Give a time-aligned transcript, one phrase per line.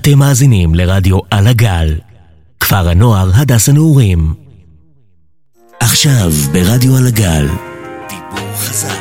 [0.00, 1.98] אתם מאזינים לרדיו על הגל,
[2.60, 4.34] כפר הנוער הדס הנעורים.
[5.80, 7.48] עכשיו ברדיו על הגל,
[8.08, 8.98] דיבור חזק.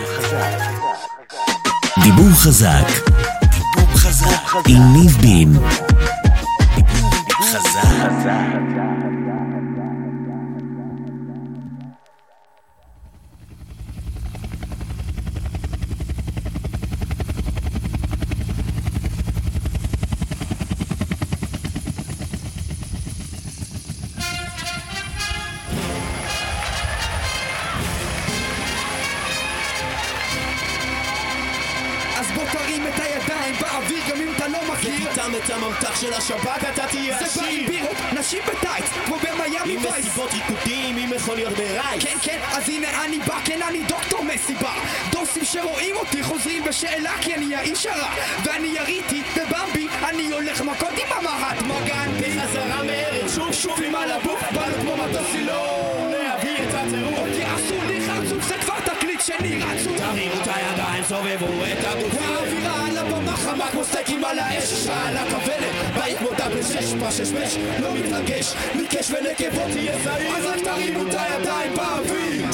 [2.04, 2.88] דיבור חזק.
[3.42, 4.56] דיבור חזק.
[4.68, 5.54] עם ניב בין.
[5.54, 8.10] דיבור חזק.
[35.36, 39.16] איתם את הממתח של השב"כ אתה תהיה זה בא עם עשיר בירות, נשים בטייץ, כמו
[39.18, 42.04] במיאמי עם וייס מסיבות ריקודים, עם מכוניות ברייס.
[42.04, 44.74] כן כן, אז הנה אני בא, כן אני דוקטור מסיבה
[45.12, 48.10] דוסים שרואים אותי חוזרים בשאלה כי אני האיש הרע
[48.44, 54.12] ואני יריתי בבמבי, אני הולך מכות עם המהטמה גנדי בחזרה מארץ שוב שוב עם על
[54.12, 56.09] הבוף באנו כמו מטוס סילון
[59.30, 63.84] כבר תקליט שני רצו תרימו את הידיים, סובבו את הגוף האווירה על הבמה חמה כמו
[63.84, 69.72] סטייקים על האש אשרה על הכוונת, בית כמו דאבל שש פשש לא מתרגש, מקש ונקבות
[69.72, 70.38] תהיה זהיר.
[70.38, 72.46] אז רק תרימו את הידיים באוויר.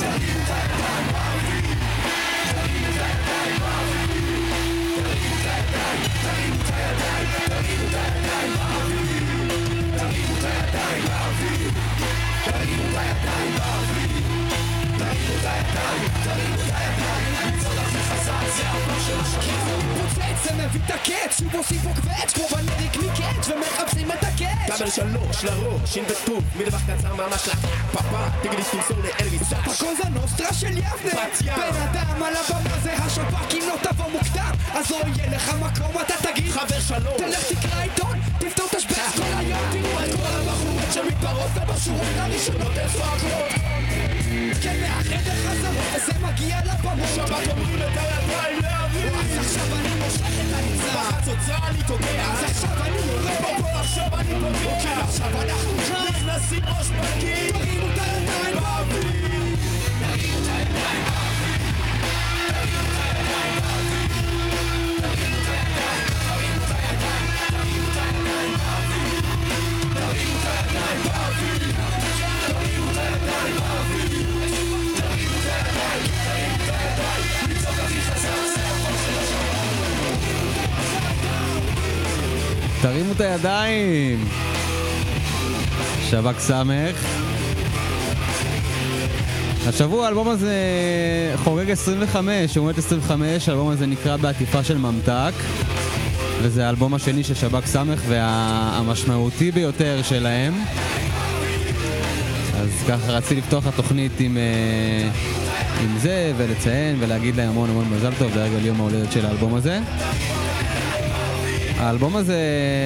[9.96, 10.76] פוצץ, זה מביא את
[21.06, 26.44] הקץ, שוב פה קווץ' כמו בנריק מקאץ' ומחפשים את הקאץ' דאבל שלוש לראש, שין וטוב,
[26.58, 29.42] מרווח קצר ממש לפאפה תגידי תמסור לאלוויס.
[29.44, 31.12] סאש הקוזה נוסטרה של יבנה.
[31.14, 31.54] בת ים.
[31.56, 36.02] בן אדם על הבמה זה השב"כ אם לא תבוא מוקדם אז לא יהיה לך מקום
[36.02, 36.52] אתה תגיד.
[36.52, 42.08] חבר שלום תלך תקרא עיתון, תפתור תשבץ כל היום תראו את כל הבחורות שמתפרעות ובשורות
[42.16, 43.52] הראשונות איפה הכלות
[44.62, 50.22] כן מהחדר חזרות וזה מגיע לבמות שב"כ אומרים את הידיים להביא אז עכשיו אני מושך
[50.22, 52.32] את הניצה בחצוצרה אני תוקע.
[52.32, 53.62] אז עכשיו אני יורד.
[53.62, 57.52] פה עכשיו אני פוגע כן עכשיו אנחנו כאן נכנסים ראש בקיר.
[57.52, 58.56] תרימו את הידיים.
[58.56, 59.02] באוויר
[60.00, 61.26] תרימו את הידיים!
[86.10, 86.96] שב"כ סמך.
[89.68, 90.56] השבוע האלבום הזה
[91.44, 95.34] חוגג 25, הוא מת 25, האלבום הזה נקרא בעטיפה של ממתק
[96.46, 100.54] וזה האלבום השני של שב"כ סמך והמשמעותי ביותר שלהם
[102.58, 105.10] אז ככה רציתי לפתוח התוכנית עם, אה,
[105.84, 109.80] עם זה ולציין ולהגיד להם המון המון מזל טוב לרגל יום ההולדת של האלבום הזה
[111.78, 112.38] האלבום הזה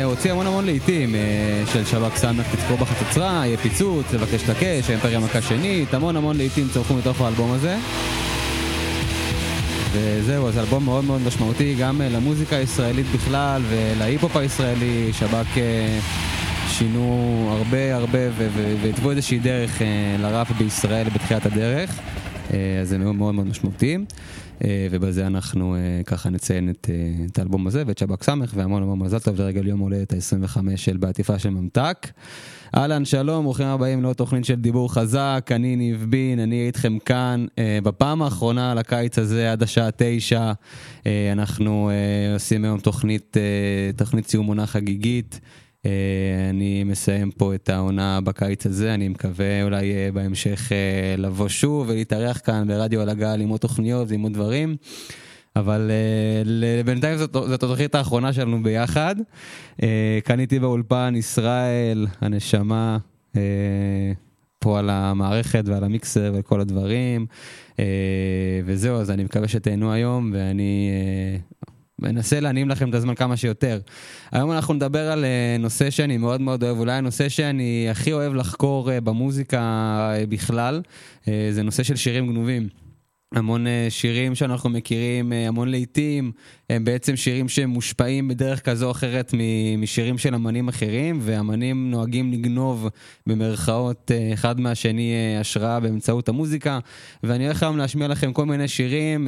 [0.03, 4.89] הוציא המון המון לעיתים אה, של שב"כ סמך, תזכור בחצוצרה, יהיה פיצוץ, לבקש את הקש,
[4.89, 7.77] האימפריה מכה שנית, המון המון לעיתים צמחו מתוך האלבום הזה.
[9.91, 15.99] וזהו, אז אלבום מאוד מאוד משמעותי גם אה, למוזיקה הישראלית בכלל ולהיפ-הופ הישראלי, שב"כ אה,
[16.67, 18.19] שינו הרבה הרבה
[18.81, 19.87] והתוו איזושהי דרך אה,
[20.19, 21.99] לראפ בישראל בתחילת הדרך,
[22.81, 23.97] אז זה מאוד מאוד מאוד משמעותי.
[24.63, 28.83] אה, ובזה אנחנו אה, ככה נציין את, אה, את האלבום הזה ואת שב"כ סמך והמון
[28.83, 32.07] המון מזל טוב לרגל יום הולדת ה-25 של בעטיפה של ממתק.
[32.77, 37.45] אהלן, שלום, ברוכים הבאים לעוד תוכנית של דיבור חזק, אני ניב בין, אני איתכם כאן
[37.59, 40.51] אה, בפעם האחרונה לקיץ הזה עד השעה תשע.
[41.05, 45.39] אה, אנחנו אה, עושים היום תוכנית, אה, תוכנית סיום עונה חגיגית.
[45.85, 51.47] אה, אני מסיים פה את העונה בקיץ הזה, אני מקווה אולי אה, בהמשך אה, לבוא
[51.47, 54.75] שוב ולהתארח כאן ברדיו על הגל עם עוד תוכניות ועם עוד דברים.
[55.55, 55.91] אבל
[56.85, 59.15] בינתיים זאת, התוכנית האחרונה שלנו ביחד.
[60.25, 62.97] כאן איתי באולפן ישראל, הנשמה,
[64.59, 67.25] פה על המערכת ועל המיקסר וכל הדברים.
[68.65, 70.91] וזהו, אז אני מקווה שתהנו היום, ואני
[72.01, 73.79] מנסה להנעים לכם את הזמן כמה שיותר.
[74.31, 78.33] היום אנחנו נדבר על אה, נושא שאני מאוד מאוד אוהב, אולי הנושא שאני הכי אוהב
[78.33, 80.81] לחקור אה, במוזיקה אה, בכלל,
[81.51, 82.67] זה נושא של שירים גנובים.
[83.35, 86.31] המון אה, שירים שאנחנו מכירים, אה, המון להיטים,
[86.69, 89.33] הם בעצם שירים שמושפעים בדרך כזו או אחרת
[89.77, 92.87] משירים של אמנים אחרים, ואמנים נוהגים לגנוב
[93.27, 96.79] במרכאות אה, אחד מהשני השראה באמצעות המוזיקה.
[97.23, 99.27] ואני הולך היום להשמיע לכם כל מיני שירים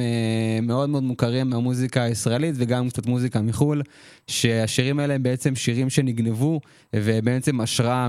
[0.62, 3.82] מאוד מאוד מוכרים מהמוזיקה הישראלית וגם קצת מוזיקה מחו"ל,
[4.26, 6.60] שהשירים האלה הם בעצם שירים שנגנבו
[6.96, 8.08] ובעצם השראה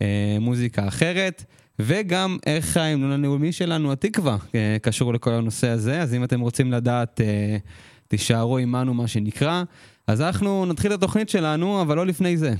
[0.00, 1.44] ממוזיקה אחרת.
[1.78, 6.02] וגם איך ההמנון הלאומי שלנו, התקווה, אה, קשור לכל הנושא הזה.
[6.02, 7.56] אז אם אתם רוצים לדעת, אה,
[8.08, 9.62] תישארו עמנו, מה שנקרא.
[10.06, 12.54] אז אנחנו נתחיל את התוכנית שלנו, אבל לא לפני זה.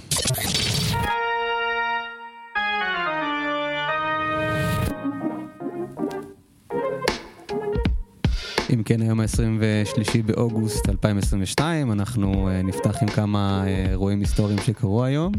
[8.74, 15.32] אם כן, היום ה-23 באוגוסט 2022, אנחנו uh, נפתח עם כמה אירועים היסטוריים שקרו היום.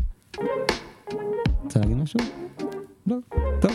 [1.63, 2.19] רוצה להגיד משהו?
[3.07, 3.15] לא,
[3.61, 3.71] טוב.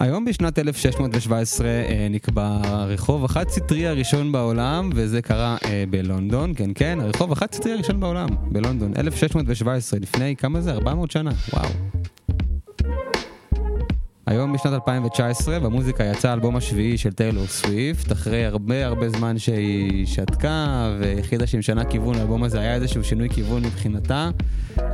[0.00, 6.70] היום בשנת 1617 אה, נקבע הרחוב החד סטרי הראשון בעולם, וזה קרה אה, בלונדון, כן
[6.74, 10.72] כן, הרחוב החד סטרי הראשון בעולם, בלונדון, 1617, לפני כמה זה?
[10.72, 11.68] 400 שנה, וואו.
[14.30, 18.12] היום בשנת 2019 במוזיקה יצא האלבום השביעי של טיילור סוויפט.
[18.12, 23.28] אחרי הרבה הרבה זמן שהיא שתקה והחליטה שהיא משנה כיוון לאלבום הזה היה איזשהו שינוי
[23.28, 24.30] כיוון מבחינתה.
[24.78, 24.84] אה,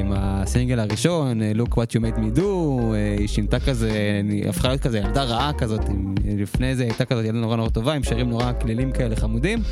[0.00, 4.68] עם הסינגל הראשון Look what you made me do אה, היא שינתה כזה, היא הפכה
[4.68, 5.80] להיות כזה ילדה רעה כזאת
[6.24, 9.62] לפני זה הייתה כזאת ילדה נורא נורא טובה עם שירים נורא כלילים כאלה חמודים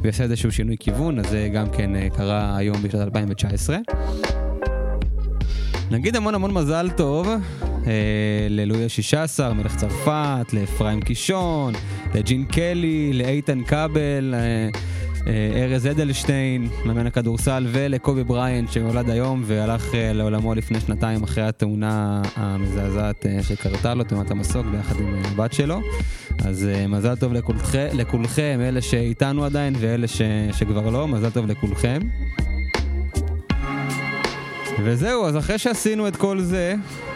[0.00, 3.78] והיא עושה איזשהו שינוי כיוון אז זה גם כן אה, קרה היום בשנת 2019
[5.90, 7.28] נגיד המון המון מזל טוב.
[7.28, 7.69] אה,
[8.48, 11.72] ללואי ה-16, מלך צרפת, לאפרים קישון,
[12.14, 14.68] לג'ין קלי, לאיתן כבל, אה,
[15.26, 22.22] אה, ארז אדלשטיין, מאמן הכדורסל, ולקובי בריינט שנולד היום והלך לעולמו לפני שנתיים אחרי התאונה
[22.36, 25.80] המזעזעת שקרתה לו, תאונת המסוק, ביחד עם הבת שלו.
[26.44, 30.22] אז מזל טוב לכולכם, לכולכם, אלה שאיתנו עדיין ואלה ש,
[30.52, 31.98] שכבר לא, מזל טוב לכולכם.
[34.84, 36.74] וזהו, אז אחרי שעשינו את כל זה,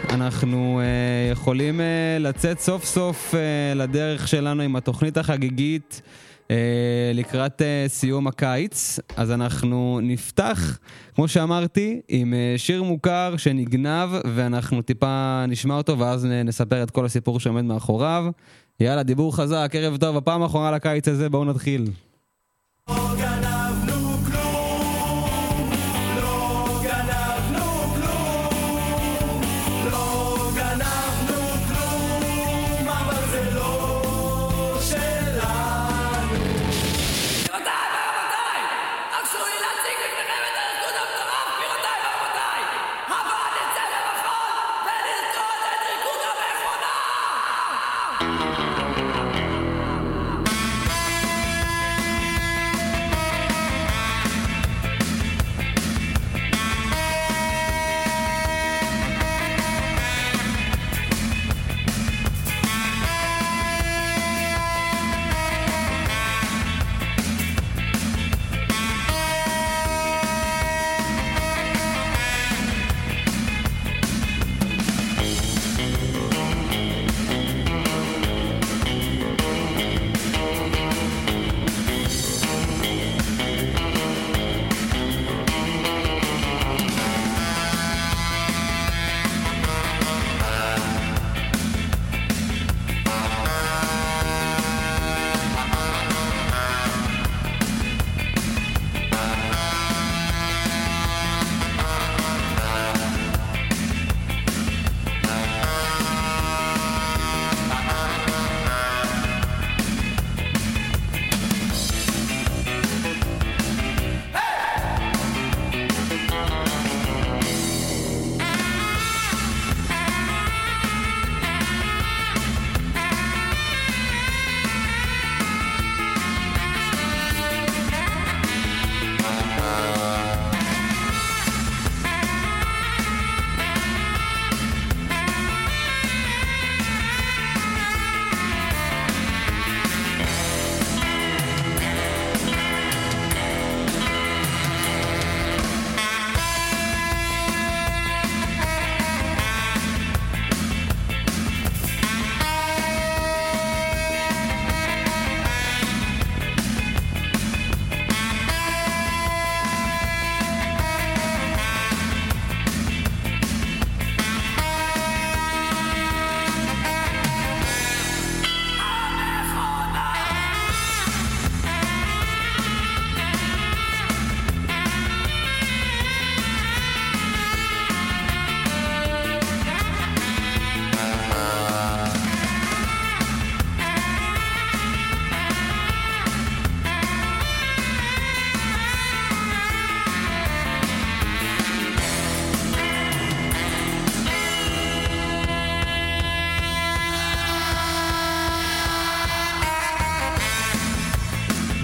[0.09, 1.83] אנחנו uh, יכולים uh,
[2.19, 6.01] לצאת סוף סוף uh, לדרך שלנו עם התוכנית החגיגית
[6.43, 6.51] uh,
[7.13, 8.99] לקראת uh, סיום הקיץ.
[9.15, 10.79] אז אנחנו נפתח,
[11.15, 17.05] כמו שאמרתי, עם uh, שיר מוכר שנגנב, ואנחנו טיפה נשמע אותו, ואז נספר את כל
[17.05, 18.25] הסיפור שעומד מאחוריו.
[18.79, 21.85] יאללה, דיבור חזק, ערב טוב, הפעם האחרונה לקיץ הזה, בואו נתחיל.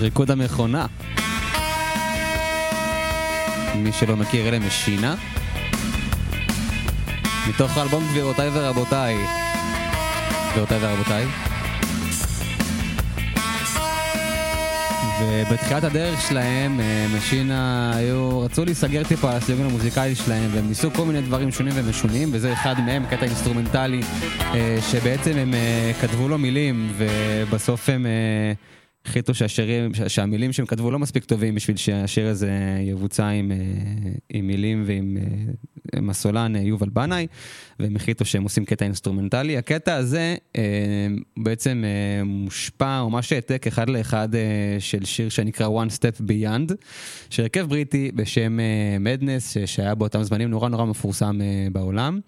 [0.02, 0.86] ריקוד המכונה.
[3.76, 5.16] מי שלא מכיר, אלה משינה.
[7.50, 9.18] מתוך האלבום גבירותיי ורבותיי.
[10.52, 11.26] גבירותיי ורבותיי.
[15.22, 20.92] ובתחילת הדרך שלהם, אה, משינה היו, רצו להיסגר טיפה על הסגנון המוזיקלי שלהם, והם ניסו
[20.92, 24.02] כל מיני דברים שונים ומשונים, וזה אחד מהם, קטע אינסטרומנטלי,
[24.54, 28.06] אה, שבעצם הם אה, כתבו לו מילים, ובסוף הם...
[29.06, 33.52] החליטו שהשירים, שהמילים שהם כתבו לא מספיק טובים בשביל שהשיר הזה יבוצע עם,
[34.30, 35.18] עם מילים ועם
[35.96, 37.28] עם הסולן יובל בנאי,
[37.80, 39.58] והם החליטו שהם עושים קטע אינסטרומנטלי.
[39.58, 44.42] הקטע הזה אה, בעצם אה, מושפע, ממש העתק אחד לאחד אה,
[44.80, 46.74] של שיר שנקרא One Step Beyond,
[47.30, 48.60] שהרכב בריטי בשם
[49.00, 52.20] מדנס, אה, שהיה באותם זמנים נורא נורא מפורסם אה, בעולם.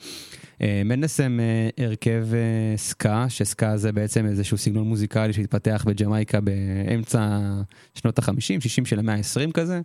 [0.62, 1.40] מדנס הם
[1.78, 2.28] הרכב
[2.76, 7.40] סקה, שסקה זה בעצם איזשהו סגנון מוזיקלי שהתפתח בג'מייקה באמצע
[7.96, 9.82] שנות ה-50, 60 של המאה ה-20 כזה.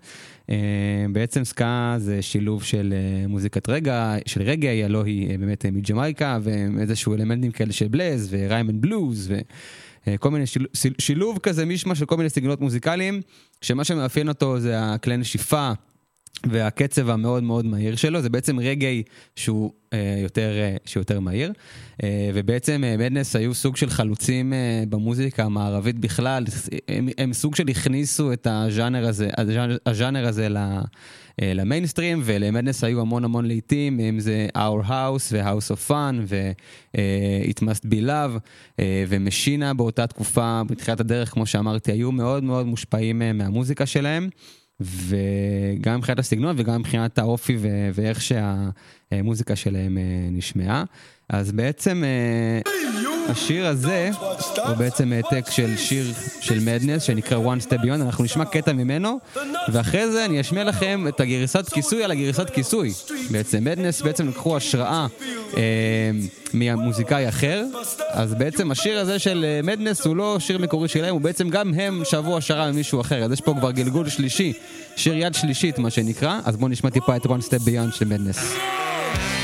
[1.13, 2.95] בעצם סקה זה שילוב של
[3.29, 9.33] מוזיקת רגע, של רגעי, הלא היא באמת מג'מייקה, ואיזשהו אלמנטים כאלה של בלז וריימן בלוז
[10.07, 10.67] וכל מיני שיל,
[10.99, 13.21] שילוב כזה מישמע של כל מיני סגנונות מוזיקליים,
[13.61, 15.73] שמה שמאפיין אותו זה הכלי נשיפה.
[16.47, 19.03] והקצב המאוד מאוד מהיר שלו זה בעצם רגעי
[19.37, 21.53] שהוא אה, יותר, אה, יותר מהיר
[22.03, 26.45] אה, ובעצם אה, מדנס היו סוג של חלוצים אה, במוזיקה המערבית בכלל
[26.89, 30.57] הם, הם סוג של הכניסו את הז'אנר הזה, הז'אנר, הז'אנר הזה ל,
[31.43, 37.63] אה, למיינסטרים ולמדנס היו המון המון לעיתים אם זה Our House ו-House of Fun ו-It
[37.63, 38.39] Must Be Love
[38.81, 44.29] אה, ומשינה באותה תקופה בתחילת הדרך כמו שאמרתי היו מאוד מאוד מושפעים אה, מהמוזיקה שלהם.
[44.81, 47.57] וגם מבחינת הסגנון וגם מבחינת האופי
[47.95, 49.99] ואיך שהמוזיקה שלהם
[50.33, 50.85] נשמעה.
[51.29, 52.03] אז בעצם
[53.29, 54.11] השיר הזה
[54.57, 59.19] הוא בעצם העתק של שיר של מדנס שנקרא One Step Beyond, אנחנו נשמע קטע ממנו
[59.69, 62.93] ואחרי זה אני אשמיע לכם את הגרסת כיסוי על הגרסת כיסוי.
[63.31, 65.07] בעצם מדנס בעצם לקחו השראה
[65.57, 65.63] אה,
[66.55, 67.65] ממוזיקאי אחר,
[68.11, 72.03] אז בעצם השיר הזה של מדנס הוא לא שיר מקורי שלהם, הוא בעצם גם הם
[72.05, 74.53] שבו השראה ממישהו אחר, אז יש פה כבר גלגול שלישי,
[74.97, 78.37] שיר יד שלישית מה שנקרא, אז בואו נשמע טיפה את One Step Beyond של מדנס.
[78.37, 79.38] Step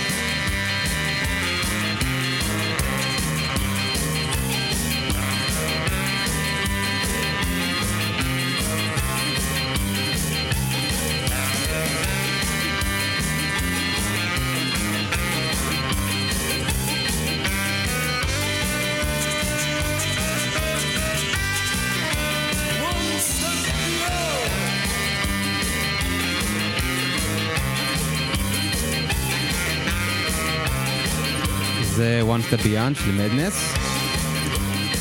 [32.61, 33.75] Beyond של מדנס.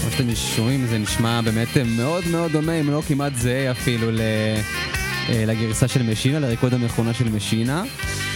[0.02, 1.68] כמו שאתם שומעים זה נשמע באמת
[1.98, 7.30] מאוד מאוד דומה, אם לא כמעט זהה אפילו אה, לגרסה של משינה, לריקוד המכונה של
[7.30, 7.84] משינה.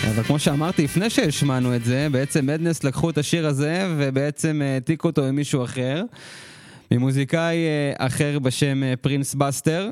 [0.07, 5.07] אבל כמו שאמרתי לפני שהשמענו את זה, בעצם מדנס לקחו את השיר הזה ובעצם העתיקו
[5.07, 6.03] אותו עם מישהו אחר.
[6.91, 9.89] ממוזיקאי אה, אחר בשם אה, פרינס בסטר,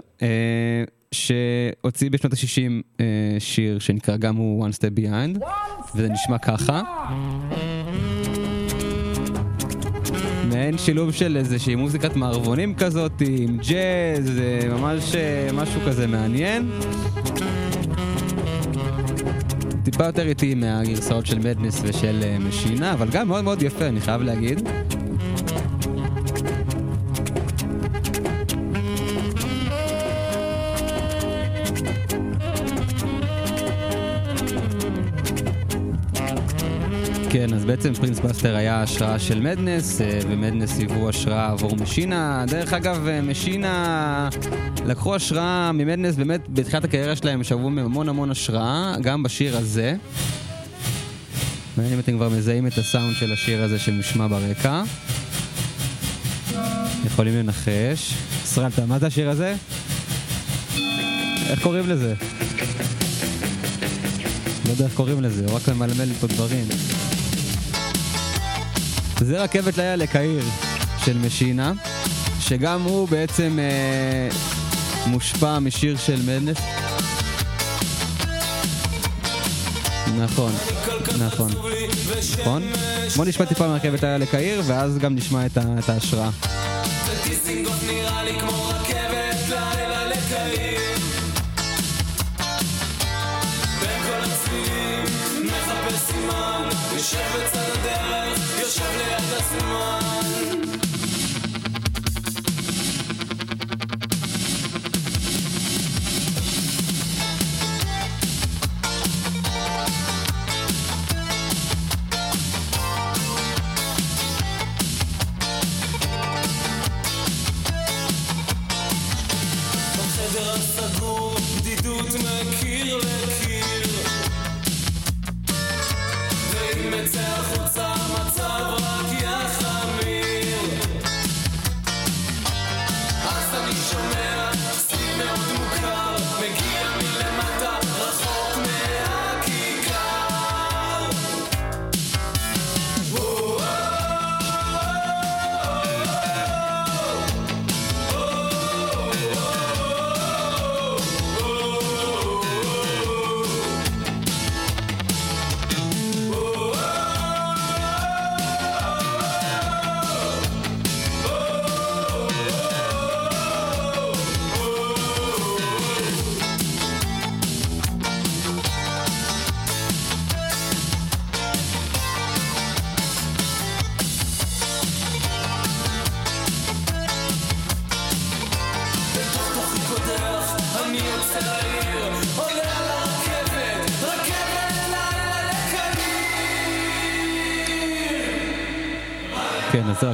[1.11, 3.03] שהוציא בשנות ה-60
[3.39, 5.45] שיר שנקרא גם הוא One Step Behind,
[5.95, 6.81] וזה נשמע ככה.
[10.55, 14.31] מעין שילוב של איזושהי מוזיקת מערבונים כזאת עם ג'אז,
[14.69, 16.71] ממש אה, משהו כזה מעניין.
[19.83, 24.01] טיפה יותר איטי מהגרסאות של מדנס ושל אה, משינה, אבל גם מאוד מאוד יפה, אני
[24.01, 24.69] חייב להגיד.
[37.47, 42.45] כן, אז בעצם פרינס בסטר היה השראה של מדנס, אה, ומדנס היוו השראה עבור משינה.
[42.47, 44.29] דרך אגב, אה, משינה
[44.85, 49.95] לקחו השראה ממדנס, באמת בתחילת הקריירה שלהם שבו מהם המון המון השראה, גם בשיר הזה.
[51.77, 54.83] מעניין אם אתם כבר מזהים את הסאונד של השיר הזה שנשמע ברקע.
[57.05, 58.13] יכולים לנחש.
[58.43, 59.55] ישראל, מה זה השיר הזה?
[61.49, 62.13] איך קוראים לזה?
[64.65, 66.65] לא יודע איך קוראים לזה, הוא רק ממלמל פה דברים.
[69.19, 70.43] זה רכבת לילה לקהיר
[71.05, 71.73] של משינה,
[72.39, 74.29] שגם הוא בעצם אה,
[75.07, 76.57] מושפע משיר של מדנס.
[80.17, 80.51] נכון,
[81.19, 81.51] נכון,
[82.39, 82.63] נכון.
[83.15, 85.57] בוא נשמע טיפה מרכבת לילה לקהיר, ואז גם נשמע את,
[85.89, 86.29] ההשראה.
[87.25, 88.54] יושב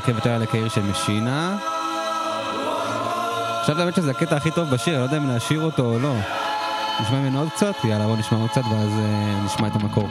[0.05, 1.57] כן, אז זה רכבת היה לקהיר של משינה.
[3.59, 6.15] עכשיו האמת שזה הקטע הכי טוב בשיר, אני לא יודע אם להשאיר אותו או לא.
[7.01, 7.75] נשמע ממנו עוד קצת?
[7.83, 10.07] יאללה, בוא נשמע עוד קצת ואז uh, נשמע את המקור.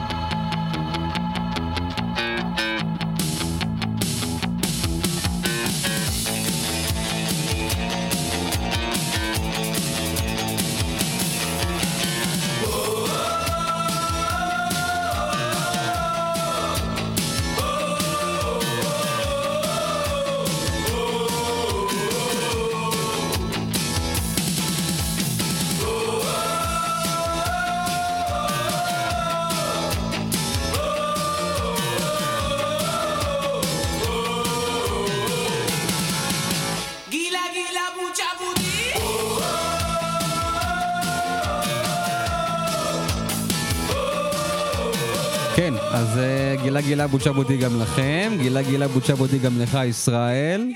[46.91, 50.71] גילה בוצ'ה בודי גם לכם, גילה גילה בוצ'ה בודי גם לך ישראל.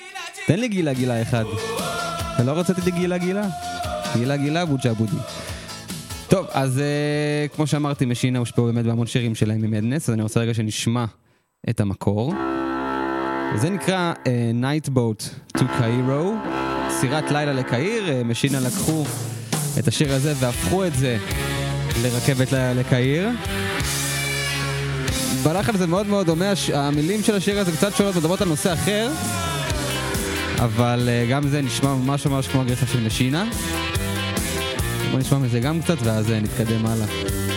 [0.48, 1.44] תן לי גילה גילה אחד.
[2.36, 3.48] אתה לא רציתי לי גילה גילה?
[4.18, 5.18] גילה גילה בוצ'ה בודי.
[6.28, 10.40] טוב, אז uh, כמו שאמרתי, משינה הושפעו באמת בהמון שירים שלהם ממדנס, אז אני רוצה
[10.40, 11.06] רגע שנשמע
[11.70, 12.34] את המקור.
[13.56, 14.28] זה נקרא uh,
[14.62, 16.50] Night Boat to Cairo,
[16.90, 19.04] סירת לילה לקהיר, uh, משינה לקחו
[19.80, 21.18] את השיר הזה והפכו את זה
[22.04, 23.30] לרכבת לילה לקהיר.
[25.46, 29.12] בלחן זה מאוד מאוד דומה, המילים של השיר הזה קצת שונות מדברות על נושא אחר,
[30.60, 33.50] אבל uh, גם זה נשמע ממש ממש כמו הגרסה של משינה.
[35.12, 37.55] בוא נשמע מזה גם קצת ואז uh, נתקדם הלאה.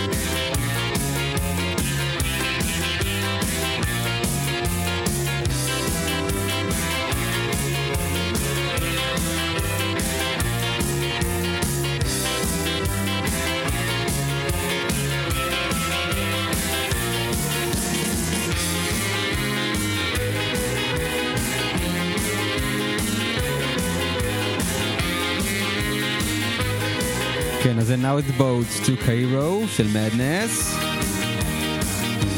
[28.18, 30.76] כן, אז זה Night Boat to Cairo של מדנס.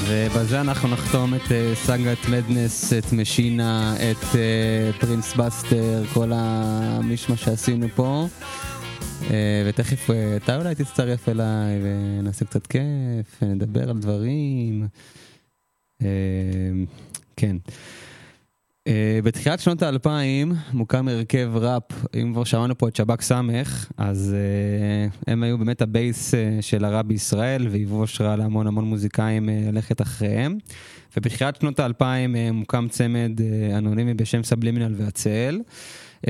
[0.07, 4.25] ובזה אנחנו נחתום את אה, סאגת מדנס, את משינה, את
[5.01, 8.27] פרינס בסטר, כל המישמש שעשינו פה.
[9.21, 9.33] אה,
[9.67, 14.89] ותכף אתה אולי תצטרף אליי ונעשה קצת כיף, נדבר על דברים.
[17.37, 17.57] כן.
[18.89, 18.93] אה,
[19.25, 21.83] בתחילת שנות האלפיים מוקם הרכב ראפ,
[22.15, 26.37] אם כבר שמענו פה את שב"כ סמך, אז אה, הם היו באמת ה base אה,
[26.61, 30.59] של הראפ בישראל והיוו השראה להמון המון מוזיקאים אה, ללכת אחריהם.
[31.17, 35.61] ובתחילת שנות האלפיים uh, מוקם צמד אה, אנונימי בשם סבלימינל והצל.
[36.27, 36.29] אה,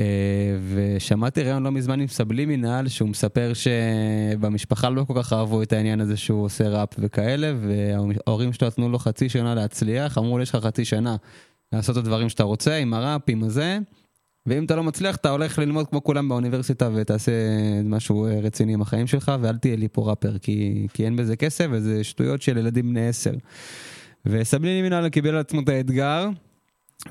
[0.73, 6.01] ושמעתי ראיון לא מזמן עם סבלימינל שהוא מספר שבמשפחה לא כל כך אהבו את העניין
[6.01, 10.55] הזה שהוא עושה ראפ וכאלה וההורים שלו נתנו לו חצי שנה להצליח, אמרו לו יש
[10.55, 11.15] לך חצי שנה.
[11.73, 13.79] לעשות את הדברים שאתה רוצה, עם הראפ, עם הזה,
[14.45, 17.31] ואם אתה לא מצליח, אתה הולך ללמוד כמו כולם באוניברסיטה ותעשה
[17.83, 21.67] משהו רציני עם החיים שלך, ואל תהיה לי פה ראפר, כי, כי אין בזה כסף
[21.71, 23.33] וזה שטויות של ילדים בני עשר.
[24.25, 26.29] וסבליני מנהל קיבל על עצמו את האתגר,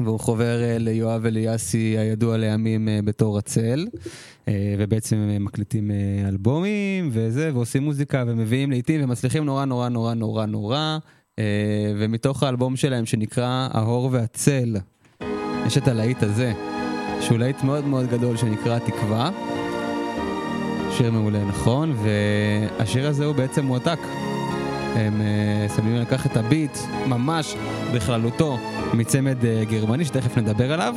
[0.01, 3.87] והוא חובר ליואב אליאסי הידוע לימים בתור הצל,
[4.79, 5.91] ובעצם מקליטים
[6.29, 10.99] אלבומים וזה, ועושים מוזיקה ומביאים לעיתים ומצליחים נורא נורא נורא נורא נורא.
[11.99, 14.77] ומתוך האלבום שלהם שנקרא ההור והצל,
[15.67, 16.53] יש את הלהיט הזה,
[17.21, 19.31] שהוא להיט מאוד מאוד גדול שנקרא תקווה.
[20.97, 21.97] שיר מעולה, נכון?
[22.79, 23.99] והשיר הזה הוא בעצם מועתק.
[24.95, 25.21] הם
[25.77, 27.55] שמים לקח את הביט ממש
[27.95, 28.59] בכללותו
[28.95, 29.39] מצמד
[29.71, 30.95] גרמני שתכף נדבר עליו.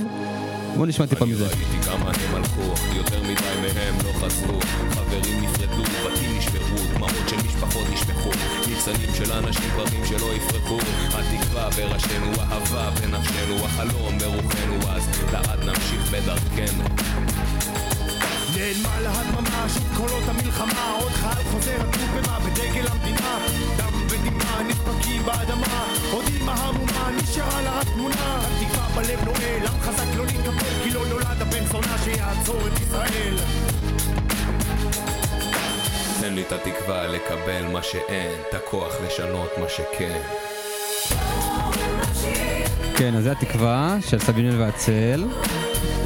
[0.75, 1.45] בואו נשמע טיפה מזה.
[1.45, 2.61] אני ראיתי כמה הם הלכו,
[2.95, 4.59] יותר מדי מהם לא חזרו.
[4.89, 6.62] חברים נפרדו, בתים נשברו,
[6.93, 8.29] דמעות של משפחות נשפכו.
[8.67, 10.77] ניצנים של אנשים דברים שלא יפרחו.
[11.13, 16.83] התקווה בראשנו, אהבה בנפשנו, החלום ברוחנו, אז לעד נמשיך בדרכנו.
[18.55, 23.37] נעלמה להדממה, שוב קולות המלחמה, עוד חייל חוזר עצוב במה בדגל המדינה,
[23.77, 29.81] דם ודמעה נדפקים באדמה, עוד אימא המומה נשארה לה רק תמונה, התקווה בלב נועל, עם
[29.81, 33.35] חזק לא נתקפל, כי לא נולד הבן זונה שיעצור את ישראל.
[36.23, 40.21] תן לי את התקווה לקבל מה שאין, את הכוח לשנות מה שכן.
[42.97, 45.25] כן, אז זה התקווה של סבינל והצל.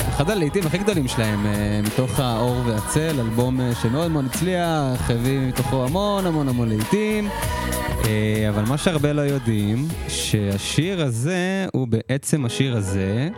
[0.09, 1.45] אחד הלעיתים הכי גדולים שלהם,
[1.83, 7.29] מתוך האור והצל, אלבום שמאוד מאוד הצליח, הביא מתוכו המון המון המון לעיתים.
[8.49, 13.29] אבל מה שהרבה לא יודעים, שהשיר הזה הוא בעצם השיר הזה,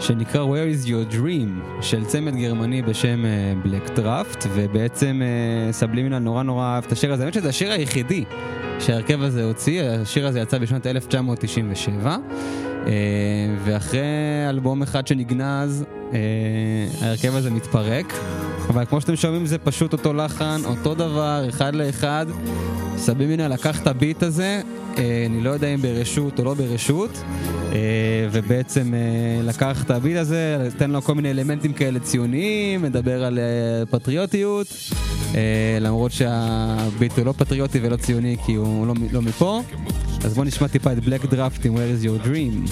[0.00, 1.82] שנקרא Where is your dream?
[1.82, 3.24] של צמד גרמני בשם
[3.62, 5.22] בלק דראפט ובעצם
[5.70, 8.24] סבלימינל נורא נורא אהב את השיר הזה, האמת שזה השיר היחידי
[8.80, 12.16] שההרכב הזה הוציא, השיר הזה יצא בשנת 1997
[13.64, 14.00] ואחרי
[14.48, 15.84] אלבום אחד שנגנז
[17.02, 18.14] ההרכב הזה מתפרק
[18.68, 22.26] אבל כמו שאתם שומעים זה פשוט אותו לחן, אותו דבר, אחד לאחד.
[22.98, 24.60] סבלימינל לקח את הביט הזה
[25.26, 27.22] אני לא יודע אם ברשות או לא ברשות
[28.32, 28.94] ובעצם
[29.44, 33.38] לקח את הביט הזה, נתן לו כל מיני אלמנטים כאלה ציוניים, מדבר על
[33.90, 34.66] פטריוטיות
[35.80, 39.62] למרות שהביט הוא לא פטריוטי ולא ציוני כי הוא לא, לא מפה.
[40.24, 42.70] אז בואו נשמע טיפה את בלק דראפט עם Where is your dream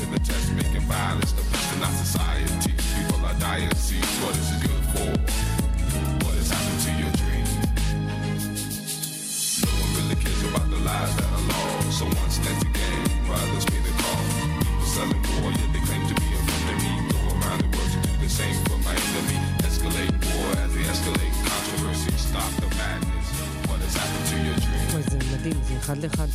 [11.98, 14.22] So once let the game, brothers pay the call.
[14.58, 16.92] People selling war, yet they claim to be a friend of me.
[17.14, 19.38] Go around the world to do the same for my enemy.
[19.68, 22.12] Escalate war as they escalate controversy.
[22.28, 23.28] Stop the madness.
[23.68, 24.88] What has happened to your dream?
[24.92, 26.26] וואי, זה מדהים, זה אחד לאחד.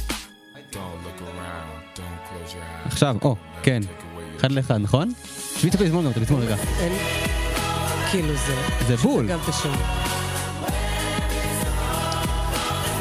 [2.85, 3.81] עכשיו, או, כן,
[4.37, 5.13] אחד לאחד, נכון?
[5.55, 6.55] תשמעי את הפזמון גם, את הפזמון רגע.
[6.79, 6.93] אין...
[8.11, 8.55] כאילו זה...
[8.87, 9.27] זה בול.
[9.27, 9.73] גם את השם.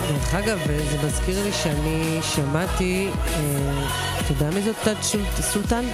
[0.08, 3.86] דרך אגב, זה מזכיר לי שאני שמעתי, אה,
[4.20, 4.94] אתה יודע מי זאת תד
[5.40, 5.84] סולטן?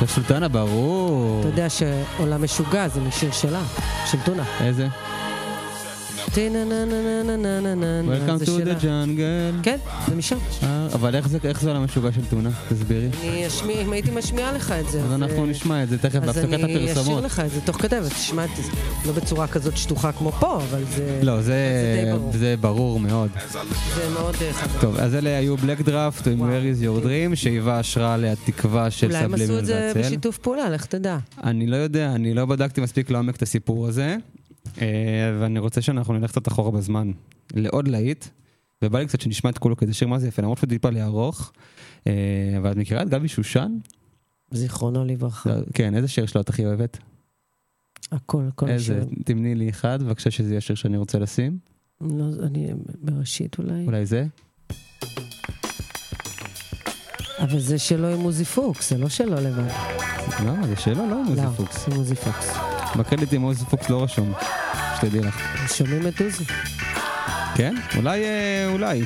[0.00, 1.40] תד סולטנה, ברור.
[1.40, 3.62] אתה יודע שעולם משוגע זה משיר שלה,
[4.10, 4.42] של טונה.
[4.60, 4.88] איזה?
[6.34, 6.40] Welcome
[8.44, 9.62] to the jungle.
[9.62, 9.76] כן,
[10.08, 10.36] זה משם.
[10.94, 12.50] אבל איך זה עולם משוגע של טונה?
[12.68, 13.08] תסבירי.
[13.84, 15.02] אם הייתי משמיעה לך את זה.
[15.02, 16.44] אז אנחנו נשמע את זה תכף בהפסקת.
[16.44, 18.62] אז אני אשאיר לך את זה תוך כדי ותשמע את זה.
[19.06, 21.20] לא בצורה כזאת שטוחה כמו פה, אבל זה...
[21.22, 21.40] לא,
[22.32, 23.30] זה ברור מאוד.
[23.94, 24.34] זה מאוד.
[24.80, 29.12] טוב, אז אלה היו בלק דראפט עם Where is your dream, שהיווה השראה לתקווה של
[29.12, 29.52] סבלימינל והצל.
[29.52, 31.18] אולי הם עשו את זה בשיתוף פעולה, לך תדע.
[31.44, 34.16] אני לא יודע, אני לא בדקתי מספיק לעומק את הסיפור הזה.
[35.40, 37.10] ואני רוצה שאנחנו נלך קצת אחורה בזמן,
[37.54, 38.24] לעוד להיט,
[38.82, 40.90] ובא לי קצת שנשמע את כולו, כי זה שיר מה זה יפה, למרות שהוא טיפה
[40.90, 41.52] לי ארוך,
[42.58, 43.78] אבל את מכירה את גבי שושן?
[44.50, 45.54] זיכרונו לברכה.
[45.74, 46.98] כן, איזה שיר שלו את הכי אוהבת?
[48.12, 51.58] הכל, הכל איזה, תני לי אחד, בבקשה שזה יהיה שיר שאני רוצה לשים.
[52.00, 53.86] לא, אני בראשית אולי.
[53.86, 54.26] אולי זה?
[57.38, 59.68] אבל זה שלו עם עוזי פוקס, זה לא שלו לבד.
[60.44, 61.88] לא, זה שלו, לא עם עוזי פוקס.
[61.88, 62.73] לא, עם עוזי פוקס.
[62.96, 64.32] בקרדיט עם עוזי פוקס לא רשום,
[64.96, 65.40] שתדעי לך.
[65.76, 66.44] שומעים את עוזי.
[67.54, 67.74] כן?
[67.96, 68.24] אולי,
[68.66, 69.02] אולי.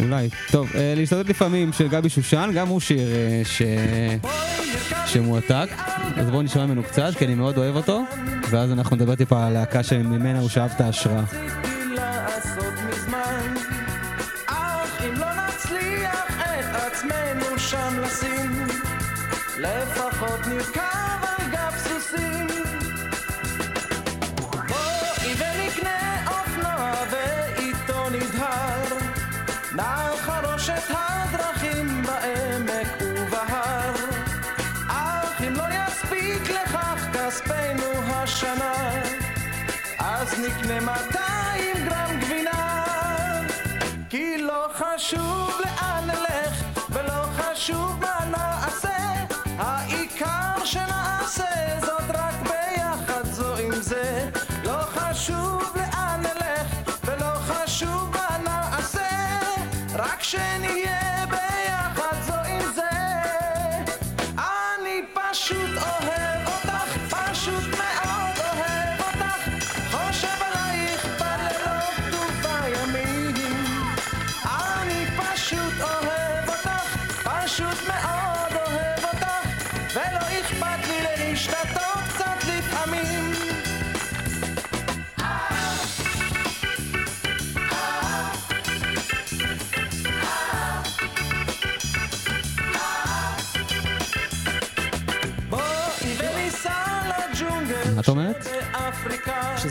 [0.00, 0.28] אולי.
[0.50, 3.08] טוב, להשתתף לפעמים של גבי שושן, גם הוא שיר
[3.44, 3.62] ש...
[5.06, 5.68] שמועתק,
[6.16, 8.02] אז בואו נשמע ממנו קצת, כי אני מאוד אוהב אותו,
[8.50, 11.22] ואז אנחנו נדבר טיפה על הלהקה שממנה הוא שאב את ההשראה.
[19.58, 21.35] לפחות נרכב
[37.36, 39.02] כספנו השנה
[39.98, 42.84] אז נקנה 200 גרם גבינה.
[44.08, 48.98] כי לא חשוב לאן נלך ולא חשוב מה נעשה
[49.58, 54.28] העיקר שנעשה זאת רק ביחד זו עם זה.
[54.64, 56.68] לא חשוב לאן נלך
[57.04, 59.08] ולא חשוב מה נעשה
[59.94, 60.85] רק שנהיה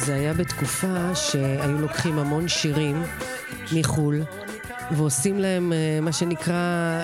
[0.06, 3.04] שזה היה בתקופה שהיו לוקחים המון שירים
[3.74, 4.22] מחו"ל
[4.92, 7.04] ועושים להם מה שנקרא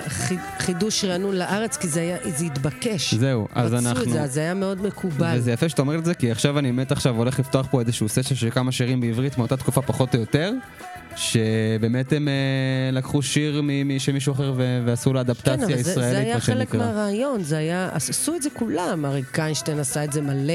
[0.58, 3.14] חידוש רענון לארץ, כי זה, היה, זה התבקש.
[3.14, 3.90] זהו, אז אנחנו...
[3.90, 5.34] רצו את זה, אז זה היה מאוד מקובל.
[5.36, 8.08] וזה יפה שאתה אומר את זה, כי עכשיו אני באמת עכשיו הולך לפתוח פה איזשהו
[8.08, 10.52] סשן של כמה שירים בעברית מאותה תקופה פחות או יותר.
[11.16, 13.62] שבאמת הם uh, לקחו שיר
[13.98, 14.54] של מישהו אחר
[14.86, 18.50] ועשו לו אדפטציה כן, ישראלית, זה, זה היה חלק מהרעיון, זה היה, עשו את זה
[18.50, 20.54] כולם, אריק קיינשטיין עשה את זה מלא.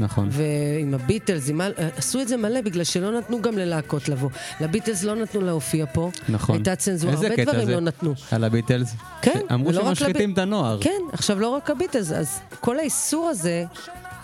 [0.00, 0.28] נכון.
[0.32, 1.60] ועם הביטלס, עם...
[1.96, 4.28] עשו את זה מלא בגלל שלא נתנו גם ללהקות לבוא.
[4.60, 6.10] לביטלס לא נתנו להופיע פה.
[6.28, 6.54] נכון.
[6.56, 7.74] הייתה צנזורה, הרבה דברים זה?
[7.74, 8.14] לא נתנו.
[8.32, 8.94] על הביטלס?
[9.22, 10.78] כן, אמרו ולא שהם רק משחיתים לב- את הנוער.
[10.80, 13.64] כן, עכשיו לא רק הביטלס, אז כל האיסור הזה,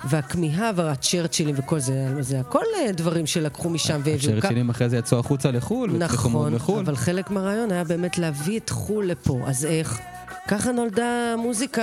[0.05, 4.01] והכמיהה והצ'רצ'ילים וכל זה, זה הכל אה, דברים שלקחו משם.
[4.05, 6.79] והביאו- הצ'רצ'ילים אחרי זה יצאו החוצה לחו"ל, נכון, בחו"ל.
[6.79, 9.99] אבל חלק מהרעיון היה באמת להביא את חו"ל לפה, אז איך?
[10.49, 11.83] ככה נולדה המוזיקה,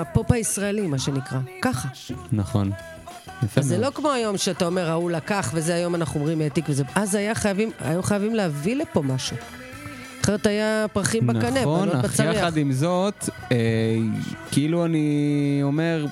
[0.00, 1.38] הפופ הישראלי, מה שנקרא.
[1.62, 1.88] ככה.
[2.32, 2.70] נכון.
[3.44, 3.86] יפה זה מאוד.
[3.86, 6.84] לא כמו היום שאתה אומר, ההוא לקח, וזה היום אנחנו אומרים העתיק וזה...
[6.94, 9.36] אז היה חייבים, היו חייבים להביא לפה משהו.
[10.24, 12.36] אחרת היה פרחים בקנה, נכון, בנות אך בצריח.
[12.36, 13.56] יחד עם זאת, אה,
[14.50, 16.06] כאילו אני אומר,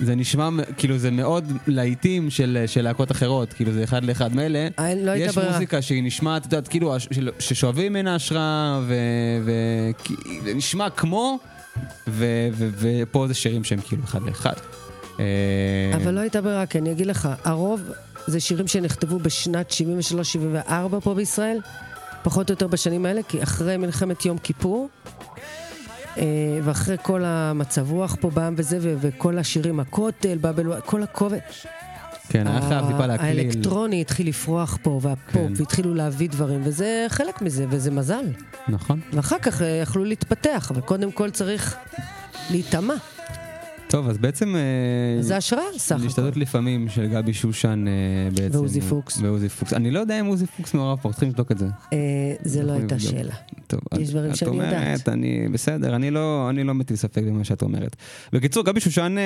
[0.00, 4.36] זה נשמע, כאילו זה מאוד להיטים של, של להקות אחרות, כאילו זה אחד לאחד.
[4.36, 5.52] מילא, אה, לא יש ברירה.
[5.52, 6.94] מוזיקה שהיא נשמעת, את יודעת, כאילו,
[7.38, 8.80] ששואבים ממנה השראה,
[9.44, 11.38] וזה נשמע כמו,
[12.08, 14.52] ופה זה שירים שהם כאילו אחד לאחד.
[15.20, 15.24] אה,
[15.94, 17.82] אבל לא הייתה ברירה, כי אני אגיד לך, הרוב
[18.26, 19.72] זה שירים שנכתבו בשנת
[20.68, 21.60] 73-74 פה בישראל,
[22.22, 24.88] פחות או יותר בשנים האלה, כי אחרי מלחמת יום כיפור,
[26.18, 26.24] אה,
[26.64, 31.38] ואחרי כל המצב רוח פה בעם וזה, וכל השירים, הכותל, באבל, כל הכובד,
[32.28, 33.38] כן, היה חייב טיפה להקליל.
[33.38, 35.52] האלקטרוני התחיל לפרוח פה, והפופ, כן.
[35.56, 38.24] והתחילו להביא דברים, וזה חלק מזה, וזה מזל.
[38.68, 39.00] נכון.
[39.12, 41.76] ואחר כך אה, יכלו להתפתח, אבל קודם כל צריך
[42.50, 42.94] להיטמע.
[43.88, 44.56] טוב, אז בעצם...
[44.56, 46.04] אה, זה השראה, סך הכל.
[46.04, 48.58] להשתדלות לפעמים של גבי שושן אה, בעצם.
[48.58, 49.20] ועוזי פוקס.
[49.20, 49.72] ועוזי פוקס.
[49.72, 51.66] אני לא יודע אם עוזי פוקס מעורב פה, צריכים לבדוק את זה.
[51.92, 51.98] אה,
[52.42, 52.98] זה לא הייתה.
[52.98, 53.34] שאלה.
[53.66, 55.08] טוב, יש דברים שאני את אומרת, יודעת.
[55.08, 57.96] אני בסדר, אני לא, אני לא מטיל ספק במה שאת אומרת.
[58.32, 59.16] בקיצור, גבי שושן,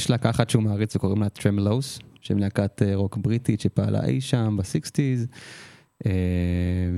[0.00, 4.56] יש להקה אחת שהוא מעריץ וקוראים לה טרמלוס, שהם להקת רוק בריטית שפעלה אי שם
[4.58, 5.22] בסיקסטיז.
[5.22, 5.69] אה,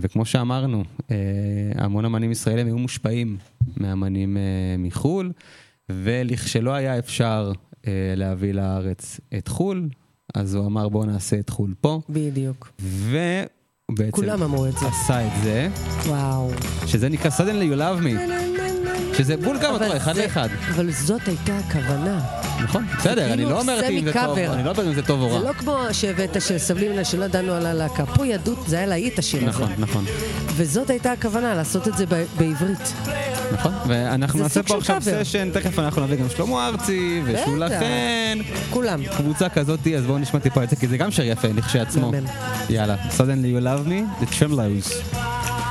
[0.01, 1.17] וכמו שאמרנו, אה,
[1.75, 3.37] המון אמנים ישראלים היו מושפעים
[3.77, 4.43] מאמנים אה,
[4.79, 5.33] מחו"ל,
[5.89, 7.53] ולכשלא היה אפשר
[7.87, 9.89] אה, להביא לארץ את חו"ל,
[10.35, 12.73] אז הוא אמר בואו נעשה את חו"ל פה, בדיוק.
[12.79, 13.47] והוא
[13.91, 14.87] בעצם כולם אמרו את זה.
[14.87, 15.69] עשה את זה,
[16.07, 16.51] וואו.
[16.87, 18.52] שזה נקרא suddenly you love me,
[19.19, 20.49] שזה בול גם אותו, אחד זה- לאחד.
[20.75, 22.21] אבל זאת הייתה הכוונה.
[22.65, 24.39] נכון, בסדר, אני כאילו לא אומר אם זה טוב.
[24.39, 25.43] אני לא אומר אם זה טוב או זה רע.
[25.43, 28.07] לא כמו שהבאת של סבלים לה שלא ידענו על הלהקה.
[28.07, 29.49] פה ידעו, זה היה להיט השיר הזה.
[29.49, 30.05] נכון, נכון,
[30.57, 32.05] וזאת הייתה הכוונה, לעשות את זה
[32.39, 32.93] בעברית.
[33.53, 35.03] נכון, ואנחנו זה נעשה פה עכשיו.
[35.23, 37.69] סשן, תכף אנחנו נביא גם שלמה ארצי ושולה.
[37.69, 38.39] חן,
[38.71, 39.01] כולם.
[39.17, 42.13] קבוצה כזאתי, אז בואו נשמע טיפה את זה, כי זה גם שיר יפה לכשעצמו.
[42.71, 43.21] יאללה, suddenly
[43.61, 45.62] you love me, the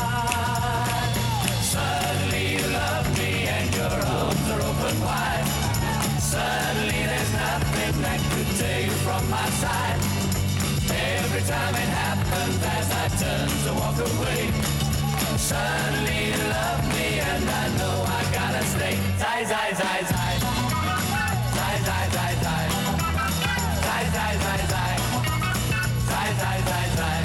[13.19, 14.51] Turn to walk away.
[15.37, 18.95] Suddenly you love me and I know I gotta stay.
[19.19, 20.33] Zai, zai, zai, zai.
[21.57, 22.65] Zai, zai, zai, zai.
[23.85, 24.95] Zai, zai, zai, zai.
[26.09, 27.19] Zai, zai, zai, zai.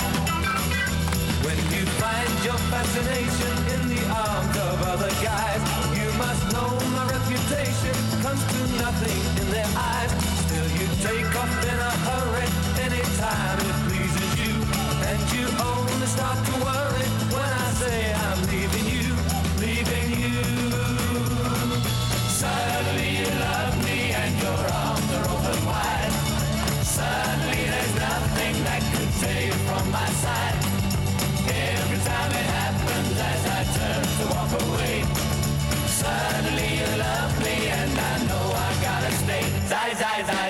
[1.46, 5.62] When you find your fascination in the arms of other guys,
[5.98, 10.12] you must know my reputation comes to nothing in their eyes.
[10.44, 11.55] Still you take off
[29.20, 30.58] could from my side.
[31.48, 35.04] Every time it happens as I turn to walk away
[35.86, 40.45] Suddenly you love me and I know I gotta stay zai, zai Zai,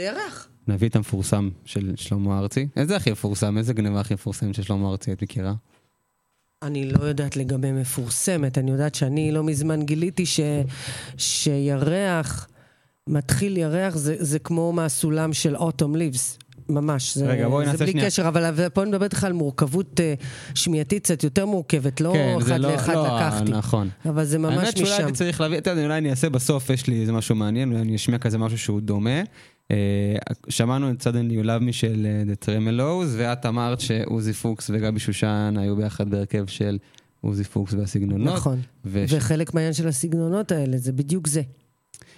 [0.00, 0.48] זה ירח.
[0.68, 2.68] נביא את המפורסם של שלמה ארצי.
[2.76, 3.58] איזה הכי מפורסם?
[3.58, 5.54] איזה גניבה הכי מפורסמת של שלמה ארצי את מכירה?
[6.62, 10.40] אני לא יודעת לגבי מפורסמת, אני יודעת שאני לא מזמן גיליתי ש,
[11.16, 12.48] שירח,
[13.06, 16.38] מתחיל ירח, זה, זה כמו מהסולם של אוטום ליבס.
[16.68, 18.06] ממש, זה, רגע, בואי זה בלי שנייה.
[18.06, 20.14] קשר, אבל פה אני מדברת איתך על מורכבות אה,
[20.54, 23.50] שמיעתית קצת יותר מורכבת, לא כן, אחד לא- לאחד לא, לקחתי.
[23.52, 23.88] נכון.
[24.08, 25.02] אבל זה ממש האמת שאולי משם.
[25.04, 27.82] הייתי צריך להביא, אתה יודע, אולי אני אעשה בסוף, יש לי איזה משהו מעניין, אולי
[27.82, 29.20] אני אשמיע כזה משהו שהוא דומה.
[29.70, 29.76] אה,
[30.48, 35.76] שמענו את Love Me של אה, The Tremeloes, ואת אמרת שעוזי פוקס וגבי שושן היו
[35.76, 36.78] ביחד בהרכב של
[37.20, 38.34] עוזי פוקס והסגנונות.
[38.34, 38.60] נכון.
[38.84, 41.42] וש- וחלק מהעניין של הסגנונות האלה, זה בדיוק זה.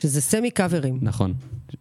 [0.01, 0.99] שזה סמי קאברים.
[1.03, 1.35] נכון.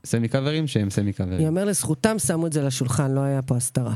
[0.06, 1.42] סמי קאברים שהם סמי קאברים.
[1.42, 3.94] יאמר לזכותם, שמו את זה לשולחן, לא היה פה הסתרה.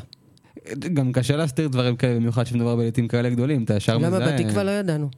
[0.93, 4.37] גם קשה להסתיר דברים כאלה, במיוחד שמדובר בלהיטים כאלה גדולים, אתה ישר למה מזהה.
[4.37, 5.09] בתקווה לא ידענו?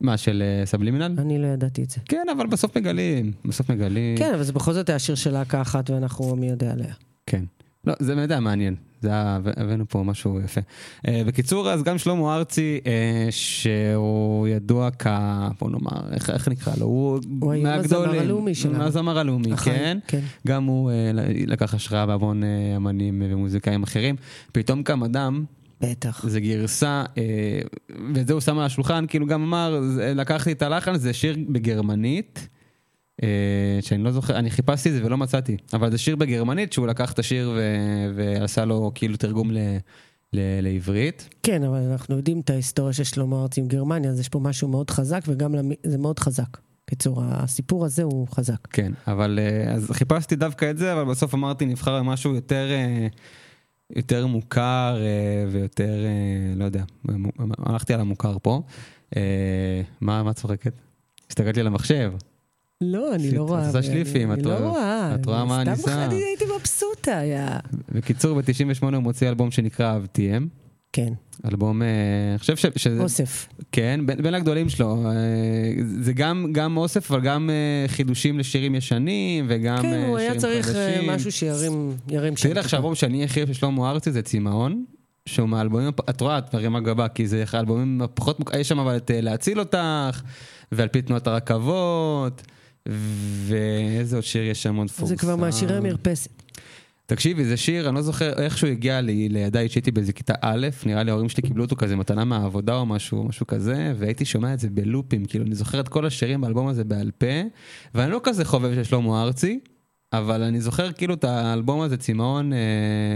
[0.00, 1.14] מה, של אה, סבלימינל?
[1.18, 2.00] אני לא ידעתי את זה.
[2.04, 4.18] כן, אבל בסוף מגלים, בסוף מגלים.
[4.18, 6.94] כן, אבל זה בכל זאת היה שיר של להקה אחת, ואנחנו, מי יודע עליה.
[7.26, 7.44] כן.
[7.84, 8.74] לא, זה מידע מעניין.
[9.00, 10.60] זה היה, הבאנו פה משהו יפה.
[11.06, 12.86] Uh, בקיצור, אז גם שלמה ארצי, uh,
[13.30, 15.06] שהוא ידוע כ...
[15.60, 16.86] בוא נאמר, איך, איך נקרא לו?
[16.86, 18.10] הוא, הוא היום מהגדולים.
[18.10, 18.84] הזמר הלאומי שלנו.
[18.84, 19.98] הזמר הלאומי, החי, כן.
[20.06, 20.20] כן.
[20.46, 20.94] גם הוא uh,
[21.46, 24.16] לקח השראה בהמון uh, אמנים ומוזיקאים אחרים.
[24.52, 25.44] פתאום קם אדם,
[25.80, 26.28] בטח.
[26.28, 27.60] זה גרסה, אה,
[28.14, 29.80] ואת זה הוא שם על השולחן, כאילו גם אמר,
[30.14, 32.48] לקחתי את הלחן, זה שיר בגרמנית,
[33.22, 33.28] אה,
[33.80, 37.12] שאני לא זוכר, אני חיפשתי את זה ולא מצאתי, אבל זה שיר בגרמנית שהוא לקח
[37.12, 39.76] את השיר ו- ועשה לו כאילו תרגום ל-
[40.32, 41.28] ל- לעברית.
[41.42, 44.68] כן, אבל אנחנו יודעים את ההיסטוריה של שלמה ארצי עם גרמניה, אז יש פה משהו
[44.68, 45.70] מאוד חזק, וגם למ...
[45.86, 46.58] זה מאוד חזק.
[46.86, 48.66] קיצור, הסיפור הזה הוא חזק.
[48.72, 52.68] כן, אבל אה, אז חיפשתי דווקא את זה, אבל בסוף אמרתי נבחר במשהו יותר,
[53.96, 56.84] יותר מוכר אה, ויותר, אה, לא יודע,
[57.58, 58.62] הלכתי על המוכר פה.
[59.16, 60.72] אה, מה, מה את צוחקת?
[61.30, 62.12] הסתכלת לי על המחשב.
[62.80, 63.62] לא, אני לא רואה.
[63.62, 65.14] את עושה שליפים, את רואה-.
[65.14, 65.98] את רואה מה אני סתם שם.
[65.98, 67.58] אני הייתי מבסוטה, יא.
[67.92, 70.48] בקיצור, ב-98 הוא מוציא אלבום שנקרא אבתיהם.
[70.92, 71.12] כן,
[71.50, 71.86] אלבום, אה,
[72.30, 73.48] אני חושב ש- שזה, אוסף.
[73.72, 75.06] כן, בין, בין הגדולים שלו.
[75.06, 75.12] אה,
[76.00, 80.26] זה גם, גם אוסף, אבל גם אה, חידושים לשירים ישנים, וגם כן, אה, הוא היה
[80.28, 81.10] שירים צריך חדשים.
[81.10, 82.48] משהו שירים ירים שם.
[82.48, 84.84] תדעי לך שהאלבום שאני הכי אוהב של שלמה ארצי זה צמאון.
[85.26, 88.96] שהוא מהאלבומים, את רואה, את מרימה גבה, כי זה אחד האלבומים הפחות, יש שם אבל
[88.96, 90.22] את להציל אותך,
[90.72, 92.42] ועל פי תנועת הרכבות,
[93.46, 95.14] ואיזה עוד שיר יש שם עוד מפורסם.
[95.14, 96.30] זה כבר מהשירי המרפסת.
[97.08, 100.68] תקשיבי, זה שיר, אני לא זוכר איך שהוא הגיע לי, לידיי שהייתי באיזה כיתה א',
[100.86, 104.54] נראה לי ההורים שלי קיבלו אותו כזה מתנה מהעבודה או משהו, משהו כזה, והייתי שומע
[104.54, 107.26] את זה בלופים, כאילו אני זוכר את כל השירים באלבום הזה בעל פה,
[107.94, 109.60] ואני לא כזה חובב של שלמה ארצי,
[110.12, 112.58] אבל אני זוכר כאילו את האלבום הזה, צמאון, אה,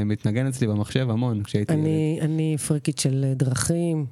[0.06, 1.82] מתנגן אצלי במחשב המון כשהייתי ילד.
[1.82, 4.06] אני, אני פריקית של אה, דרכים,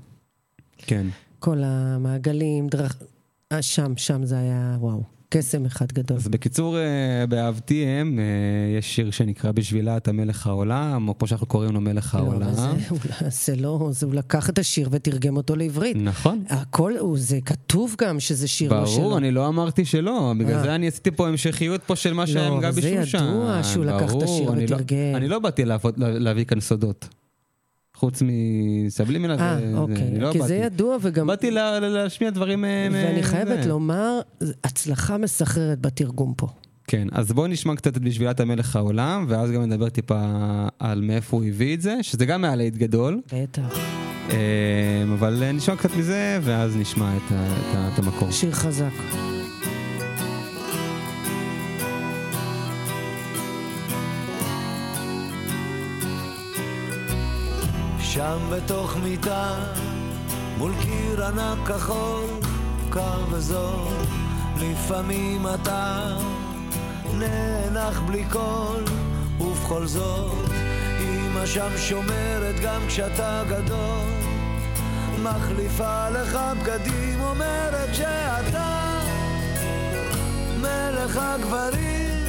[0.79, 1.07] כן.
[1.39, 2.97] כל המעגלים, דרך...
[3.53, 6.17] אה, שם, שם זה היה, וואו, קסם אחד גדול.
[6.17, 8.25] אז בקיצור, אה, באהבתיהם, אה,
[8.79, 12.55] יש שיר שנקרא בשבילה אתה מלך העולם, או כמו שאנחנו קוראים לו מלך לא, העולם.
[12.55, 15.97] זה, הוא, זה לא, זה הוא לקח את השיר ותרגם אותו לעברית.
[16.01, 16.45] נכון.
[16.49, 18.97] הכל, זה כתוב גם שזה שיר לא שלו.
[18.97, 20.63] ברור, אני לא אמרתי שלא, בגלל אה.
[20.63, 23.19] זה אני עשיתי פה המשכיות פה של מה עם אבל גבי זה שושן.
[23.19, 24.97] ידוע שהוא לקח את ברור, השיר לא- ותרגם.
[25.15, 25.63] אני לא באתי
[25.97, 27.20] להביא כאן סודות.
[28.01, 30.55] חוץ מסבלימינה, זה- אה, זה- אוקיי, אני לא כי זה באתי.
[30.67, 31.27] ידוע וגם...
[31.27, 32.65] באתי לה- לה- להשמיע דברים...
[32.65, 33.69] אה, ואני חייבת זה.
[33.69, 34.21] לומר,
[34.65, 36.47] הצלחה מסחררת בתרגום פה.
[36.87, 40.21] כן, אז בואו נשמע קצת את בשבילת המלך העולם, ואז גם נדבר טיפה
[40.79, 43.21] על מאיפה הוא הביא את זה, שזה גם היה להיט גדול.
[43.33, 43.79] בטח.
[44.31, 44.37] אה,
[45.15, 48.31] אבל נשמע קצת מזה, ואז נשמע את את את המקור.
[48.31, 48.91] שיר חזק.
[58.15, 59.55] שם בתוך מיטה,
[60.59, 62.25] מול קיר ענק כחול,
[62.91, 63.93] קר וזול,
[64.57, 66.17] לפעמים אתה
[67.15, 68.85] נאנח בלי קול,
[69.41, 70.51] ובכל זאת,
[71.01, 74.09] אמא שם שומרת גם כשאתה גדול,
[75.23, 79.01] מחליפה לך בגדים, אומרת שאתה
[80.61, 82.25] מלך הגברים,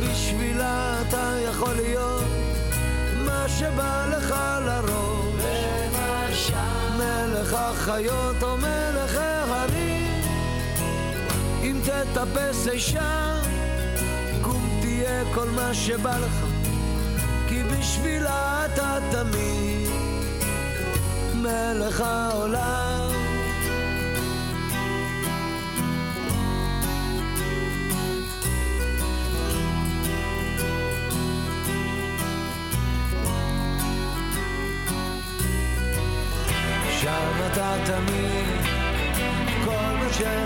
[0.00, 2.51] בשבילה אתה יכול להיות
[3.32, 4.34] מה שבא לך
[4.66, 6.52] לראש.
[6.96, 10.20] מלך החיות או מלך ההרים,
[11.62, 13.40] אם תטפס אישה,
[14.42, 16.44] קום תהיה כל מה שבא לך,
[17.48, 19.88] כי בשבילה אתה תמיד
[21.34, 23.21] מלך העולם.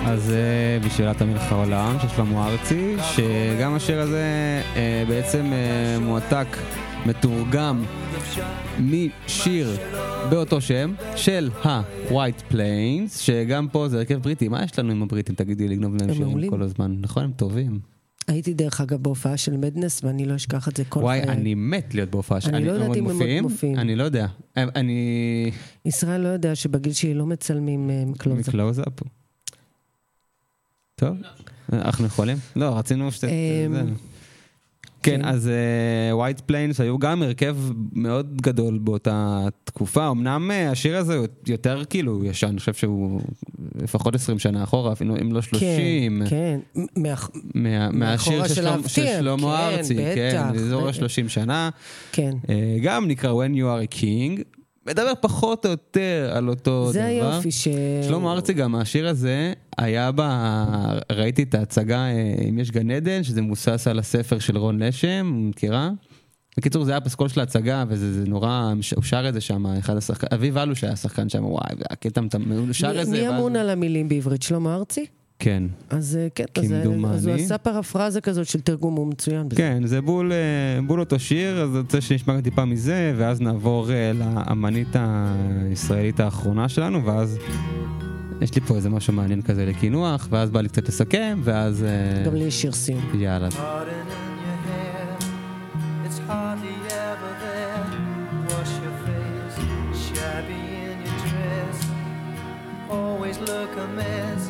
[0.06, 4.24] אז זה בשאלת המלך העולם של שלמה ארצי, שגם השיר הזה
[4.76, 6.46] אה, בעצם אה, מועתק,
[7.06, 7.84] מתורגם
[8.80, 9.76] משיר
[10.30, 14.48] באותו שם של ה-White Plains, שגם פה זה הרכב בריטי.
[14.48, 15.34] מה יש לנו עם הבריטים?
[15.34, 16.50] תגידי, לגנוב להם הם שירים מעולים.
[16.50, 16.96] כל הזמן.
[17.00, 17.95] נכון, הם טובים.
[18.28, 21.32] הייתי דרך אגב בהופעה של מדנס, ואני לא אשכח את זה כל וואי, חיי.
[21.32, 23.78] אני מת להיות בהופעה אני לא יודעת אם הם עוד מופיעים.
[23.78, 24.26] אני לא יודע.
[24.56, 25.50] אני...
[25.84, 28.48] ישראל לא יודע שבגיל שלי לא מצלמים אה, close.
[28.48, 29.00] מקלוז-אפ.
[30.94, 31.16] טוב,
[31.72, 32.36] אנחנו יכולים?
[32.56, 33.24] לא, רצינו שת...
[35.02, 35.28] כן, כן.
[35.28, 35.50] אז
[36.12, 37.56] White Plains היו גם הרכב
[37.92, 40.10] מאוד גדול באותה תקופה.
[40.10, 41.16] אמנם אה, השיר הזה
[41.46, 43.20] יותר כאילו ישן, אני חושב שהוא
[43.82, 46.22] לפחות 20 שנה אחורה, אפילו אם לא 30.
[46.30, 46.80] כן, כן.
[46.96, 47.14] מה-
[47.54, 48.54] מה- מהשיר של
[48.88, 49.38] של שלמה-
[49.70, 51.02] כן, ארצי, כן, בטח, באזור בטח.
[51.02, 51.70] ה-30 שנה.
[52.12, 52.30] כן.
[52.48, 54.42] אה, גם נקרא When You are a King,
[54.86, 56.92] מדבר פחות או יותר על אותו דבר.
[56.92, 57.68] זה היופי ש...
[58.08, 60.20] שלמה ארצי גם, השיר הזה היה ב...
[61.12, 65.46] ראיתי את ההצגה אה, אם יש גן עדן, שזה מבוסס על הספר של רון לשם,
[65.48, 65.90] מכירה?
[66.58, 69.96] בקיצור זה היה הפסקול של ההצגה וזה זה נורא, הוא שר את זה שם, אחד
[69.96, 73.12] השחקנים, אביב אלוש היה שחקן שם, וואי, זה היה קטע, מטמ- הוא שר את זה.
[73.12, 74.42] מי אמון על המילים בעברית?
[74.42, 75.06] שלמה ארצי?
[75.38, 75.62] כן.
[75.90, 77.14] אז אה, כן, אז, אה, כמדומני.
[77.14, 79.56] אז הוא עשה פרפרזה כזאת של תרגום, הוא מצוין בזה.
[79.56, 83.88] כן, זה בול, אה, בול אותו שיר, אז אני רוצה שנשמע טיפה מזה, ואז נעבור
[84.14, 87.38] לאמנית הישראלית האחרונה שלנו, ואז
[88.40, 91.84] יש לי פה איזה משהו מעניין כזה לקינוח, ואז בא לי קצת לסכם, ואז...
[92.26, 93.02] גם לי יש שיר סיום.
[93.14, 93.48] יאללה.
[102.88, 104.42] Always look a mess,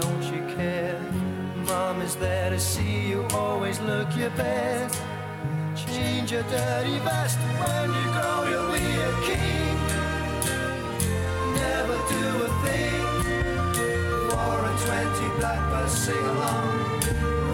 [0.00, 1.00] don't you care?
[1.66, 5.00] Mom is there to see you, always look your best.
[5.74, 9.76] Change your dirty vest when you grow, you'll be a king.
[11.64, 13.02] Never do a thing.
[14.28, 16.70] Four and twenty blackbirds sing along.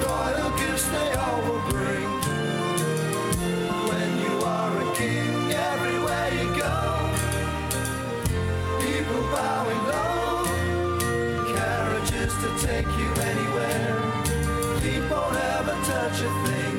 [0.04, 2.15] Royal gifts they all will bring.
[12.44, 13.94] To take you anywhere.
[14.82, 16.76] Feet won't ever touch a thing.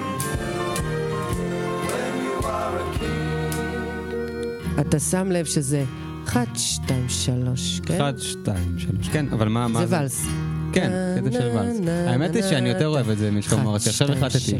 [1.89, 4.81] When you are a king.
[4.81, 5.83] אתה שם לב שזה
[6.27, 7.95] אחת, שתיים, שלוש, כן?
[7.95, 9.07] אחד, שתיים, שלוש.
[9.11, 9.67] כן, אבל מה...
[9.67, 10.25] מה זה ואלס.
[10.73, 10.91] כן,
[11.21, 11.77] קטע של ואלס.
[12.07, 14.55] האמת היא שאני יותר אוהב את זה משלמה ארצי, עכשיו החלטתי.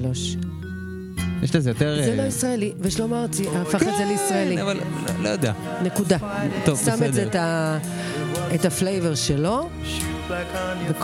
[1.44, 2.00] יש לזה יותר...
[2.06, 4.56] זה לא אה, ישראלי, ושלמה ארצי הפך את זה לישראלי.
[4.56, 5.54] כן, אבל לא- לא יודע.
[5.84, 6.18] נקודה.
[6.66, 7.40] טוב, שם את זה, בסדר.
[7.40, 7.78] ה-
[8.56, 9.70] את ה flavor שלו,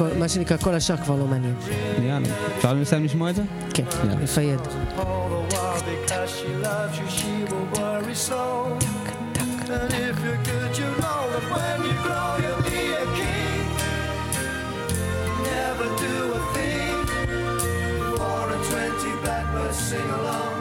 [0.01, 1.55] ומה שנקרא כל השאר כבר לא מעניין.
[2.03, 2.28] יאללה.
[2.57, 3.43] אפשר לסיים לשמוע את זה?
[3.74, 4.22] כן, יאללה.
[4.22, 4.61] לפייד.
[4.61, 8.43] All the while, because she loves you, she will worry so.
[9.70, 13.66] And if you're good, you know that when you grow, you'll be a king.
[15.53, 16.97] Never do a thing.
[18.16, 20.57] Four and twenty blackbirds sing along.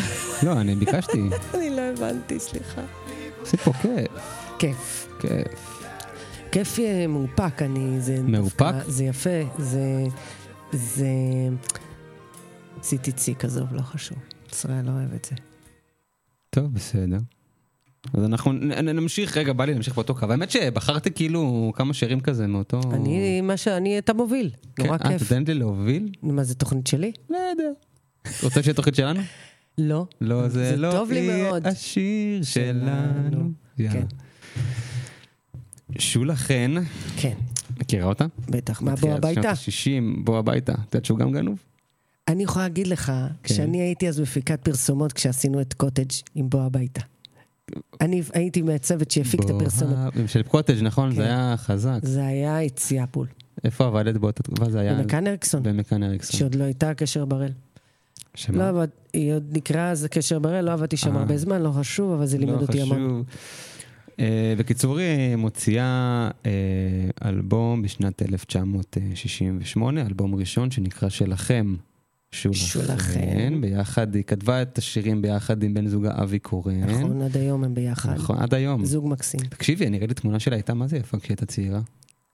[0.43, 1.21] לא, אני ביקשתי.
[1.55, 2.81] אני לא הבנתי, סליחה.
[3.41, 4.07] עשית פה כיף.
[4.59, 5.07] כיף.
[5.19, 5.83] כיף.
[6.51, 8.01] כיף אה, מאופק, אני...
[8.01, 8.61] זה מאופק?
[8.61, 10.03] דווקא- זה יפה, זה...
[10.71, 11.07] זה...
[12.81, 14.17] CTC כזו, לא חשוב.
[14.51, 15.35] ישראל לא אוהב את זה.
[16.49, 17.17] טוב, בסדר.
[18.13, 18.51] אז אנחנו
[18.83, 20.25] נמשיך, רגע, בא לי להמשיך באותו קו.
[20.29, 22.81] האמת שבחרתי כאילו כמה שירים כזה מאותו...
[22.93, 24.49] אני, מה שאני, אתה מוביל.
[24.75, 25.07] כן, נורא אה, כיף.
[25.27, 26.09] אתה נותנת לי להוביל?
[26.23, 27.11] מה, זה תוכנית שלי?
[27.29, 27.69] לא יודע.
[28.43, 29.21] רוצה שיהיה תוכנית שלנו?
[29.77, 30.05] לא.
[30.21, 31.67] לא, זה זה לא טוב לי מאוד.
[31.67, 33.51] השיר שלנו.
[33.77, 34.05] כן.
[35.99, 36.73] שולה חן,
[37.17, 37.33] כן,
[37.79, 38.25] מכירה אותה?
[38.49, 38.81] בטח.
[38.81, 39.55] מה, בוא בתחילת הביתה?
[39.55, 40.71] שנות ה-60, בוא הביתה.
[40.71, 41.57] את יודעת שהוא גם גנוב?
[42.27, 43.11] אני יכולה להגיד לך,
[43.43, 43.53] כן.
[43.53, 47.01] שאני הייתי אז מפיקת פרסומות כשעשינו את קוטג' עם בוא הביתה.
[48.01, 49.97] אני הייתי מהצוות שהפיק את הפרסומות.
[50.27, 51.09] של קוטג', נכון?
[51.09, 51.15] כן.
[51.15, 51.99] זה היה חזק.
[52.01, 53.27] זה היה יציאה בול.
[53.63, 54.69] איפה עבדת באותה תקופה?
[54.69, 54.93] זה היה...
[54.95, 56.39] במכאן אריקסון, במכאן אריקסון.
[56.39, 57.51] שעוד לא הייתה קשר בראל.
[58.35, 58.57] שמה?
[58.57, 61.19] לא עבד, היא עוד נקראה אז קשר בראל, לא עבדתי שם אה.
[61.21, 62.97] הרבה זמן, לא חשוב, אבל זה לימד לא אותי המון.
[62.97, 63.25] חשוב.
[64.19, 66.51] אה, בקיצור, היא מוציאה אה,
[67.29, 71.75] אלבום בשנת 1968, אלבום ראשון שנקרא שלכם.
[72.31, 72.57] שולכם.
[72.59, 73.61] שולכם.
[73.61, 76.83] ביחד, היא כתבה את השירים ביחד עם בן זוגה אבי קורן.
[76.83, 78.13] נכון, עד היום הם ביחד.
[78.13, 78.85] נכון, עד היום.
[78.85, 79.39] זוג מקסים.
[79.39, 81.81] תקשיבי, אני ראיתי תמונה שלה, הייתה מה זה יפה כשהייתה צעירה.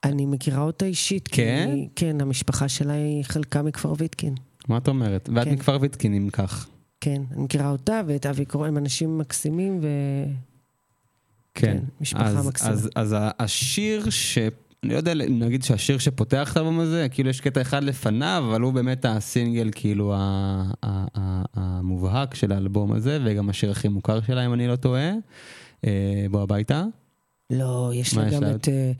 [0.03, 1.27] אני מכירה אותה אישית.
[1.27, 1.69] כי כן?
[1.73, 4.33] היא- כן, המשפחה שלה היא חלקה מכפר ויתקין.
[4.69, 5.29] מה את אומרת?
[5.35, 5.53] ואת כן.
[5.53, 6.67] מכפר ויתקין אם כך.
[7.01, 9.87] כן, אני מכירה אותה ואת אבי קורן, הם אנשים מקסימים ו...
[11.53, 11.77] כן.
[11.77, 12.71] כן, משפחה אז, מקסימה.
[12.71, 14.37] אז, אז השיר ש...
[14.83, 18.61] אני לא יודע נגיד שהשיר שפותח את האלבום הזה, כאילו יש קטע אחד לפניו, אבל
[18.61, 20.15] הוא באמת הסינגל כאילו
[21.55, 25.11] המובהק של האלבום הזה, וגם השיר הכי מוכר שלה, אם אני לא טועה.
[25.85, 26.83] אה, בוא הביתה.
[27.49, 28.91] לא, יש לה גם את, אה,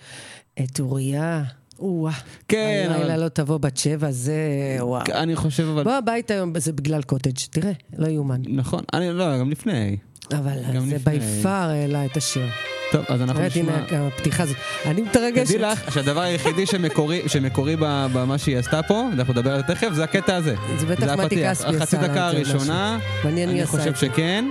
[0.64, 1.44] את אוריה.
[1.80, 2.12] או-אה.
[2.48, 4.34] כן, הלילה אבל- לא תבוא בת שבע, זה
[4.80, 5.02] וואו.
[5.14, 5.84] אני חושב אבל...
[5.84, 8.42] בוא הביתה היום, זה בגלל קוטג', תראה, לא יאומן.
[8.48, 9.98] נכון, אני לא, גם לפני.
[10.32, 10.98] אבל גם זה.
[11.06, 12.46] בי פאר העלה את השיר.
[12.92, 13.74] טוב, אז אנחנו תראה, נשמע...
[13.74, 14.56] הנה גם הפתיחה הזאת.
[14.86, 15.56] אני מתרגשת.
[15.56, 19.88] תדעי לך שהדבר היחידי שמקורי, שמקורי במה שהיא עשתה פה, ואנחנו נדבר על זה תכף,
[19.94, 20.56] זה הקטע הזה.
[20.78, 21.36] זה בטח מתי.
[21.36, 21.46] כספי
[21.82, 23.96] עשה לה דקה זה, הראשונה, אני חושב.
[23.96, 24.46] שכן.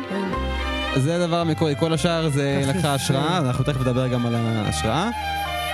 [0.97, 2.95] זה הדבר המקורי, כל השאר זה לקחה.
[2.95, 5.11] השראה, אנחנו תכף נדבר גם על ההשראה.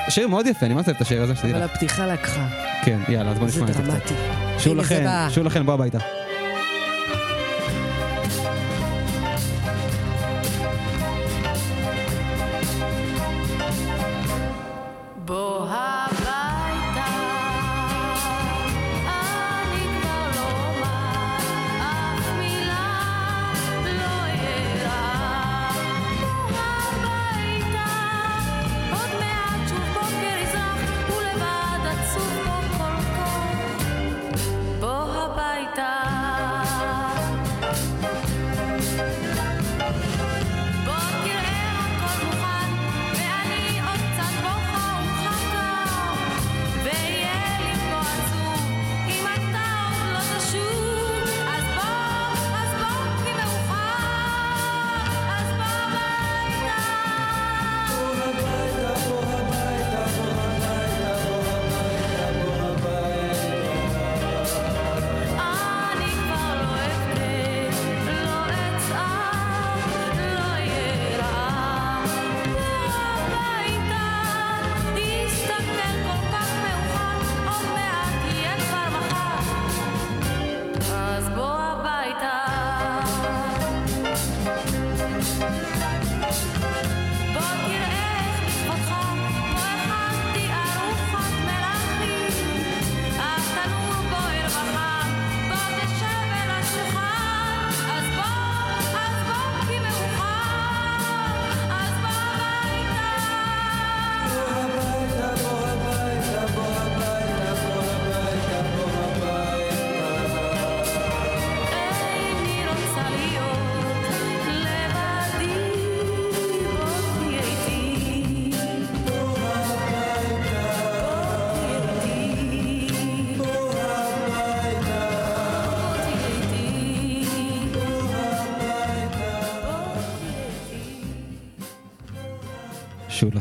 [0.09, 1.71] שיר מאוד יפה, אני מאוד אוהב את השיר הזה, שתדעי אבל לך.
[1.71, 2.47] הפתיחה לקחה.
[2.85, 4.05] כן, יאללה, אז בוא זה נשמע את זה דרמטי.
[4.05, 4.15] קצת.
[4.59, 5.31] שוב הנה זה לכן.
[5.31, 5.99] שוב לכן, בוא הביתה.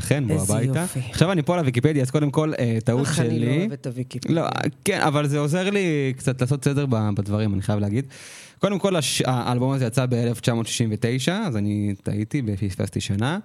[0.04, 0.80] לכן, בוא איזה הביתה.
[0.80, 1.00] יופי.
[1.10, 3.58] עכשיו אני פה על הוויקיפדיה, אז קודם כל, אה, טעות איך אני לא שלי.
[3.60, 4.36] אוהבת את הוויקיפדיה.
[4.36, 4.48] לא,
[4.86, 8.06] כן, אבל זה עוזר לי קצת לעשות סדר בדברים, אני חייב להגיד.
[8.60, 13.40] קודם כל, הש- האלבום הזה יצא ב-1969, אז אני טעיתי ופספסתי שנה.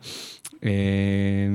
[0.64, 0.70] אה,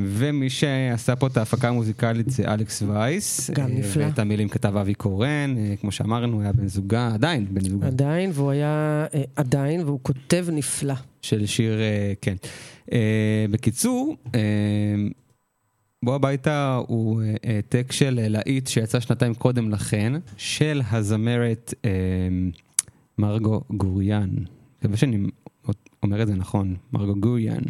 [0.08, 3.50] ומי שעשה פה את ההפקה המוזיקלית זה אלכס וייס.
[3.50, 4.06] גם אה, נפלא.
[4.06, 7.88] ואת המילים כתב אבי קורן, אה, כמו שאמרנו, היה בן זוגה, עדיין בן זוגה.
[7.88, 10.94] עדיין, והוא היה אה, עדיין, והוא כותב נפלא.
[11.22, 12.36] של שיר, אה, כן.
[12.92, 12.98] אה,
[13.52, 14.40] בקיצור, אה,
[16.04, 21.90] בוא הביתה הוא אה, העתק של להיט שיצא שנתיים קודם לכן, של הזמרת אה,
[23.18, 24.30] מרגו גוריאן.
[24.80, 25.18] מקווה שאני
[26.04, 27.62] אומר את זה נכון, מרגו גוריאן.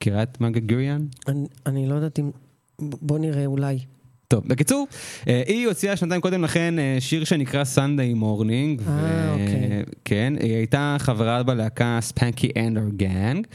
[0.00, 1.06] מכירה את מרגו גוריאן?
[1.28, 2.30] אני- אני לא יודעת אם...
[2.80, 3.78] בוא נראה, אולי.
[4.28, 4.86] טוב, בקיצור,
[5.26, 8.82] היא הוציאה שנתיים קודם לכן שיר שנקרא Sunday Morning.
[8.88, 9.82] אה, אוקיי.
[10.04, 13.46] כן, היא הייתה חברה בלהקה ספנקי אנדר גאנג.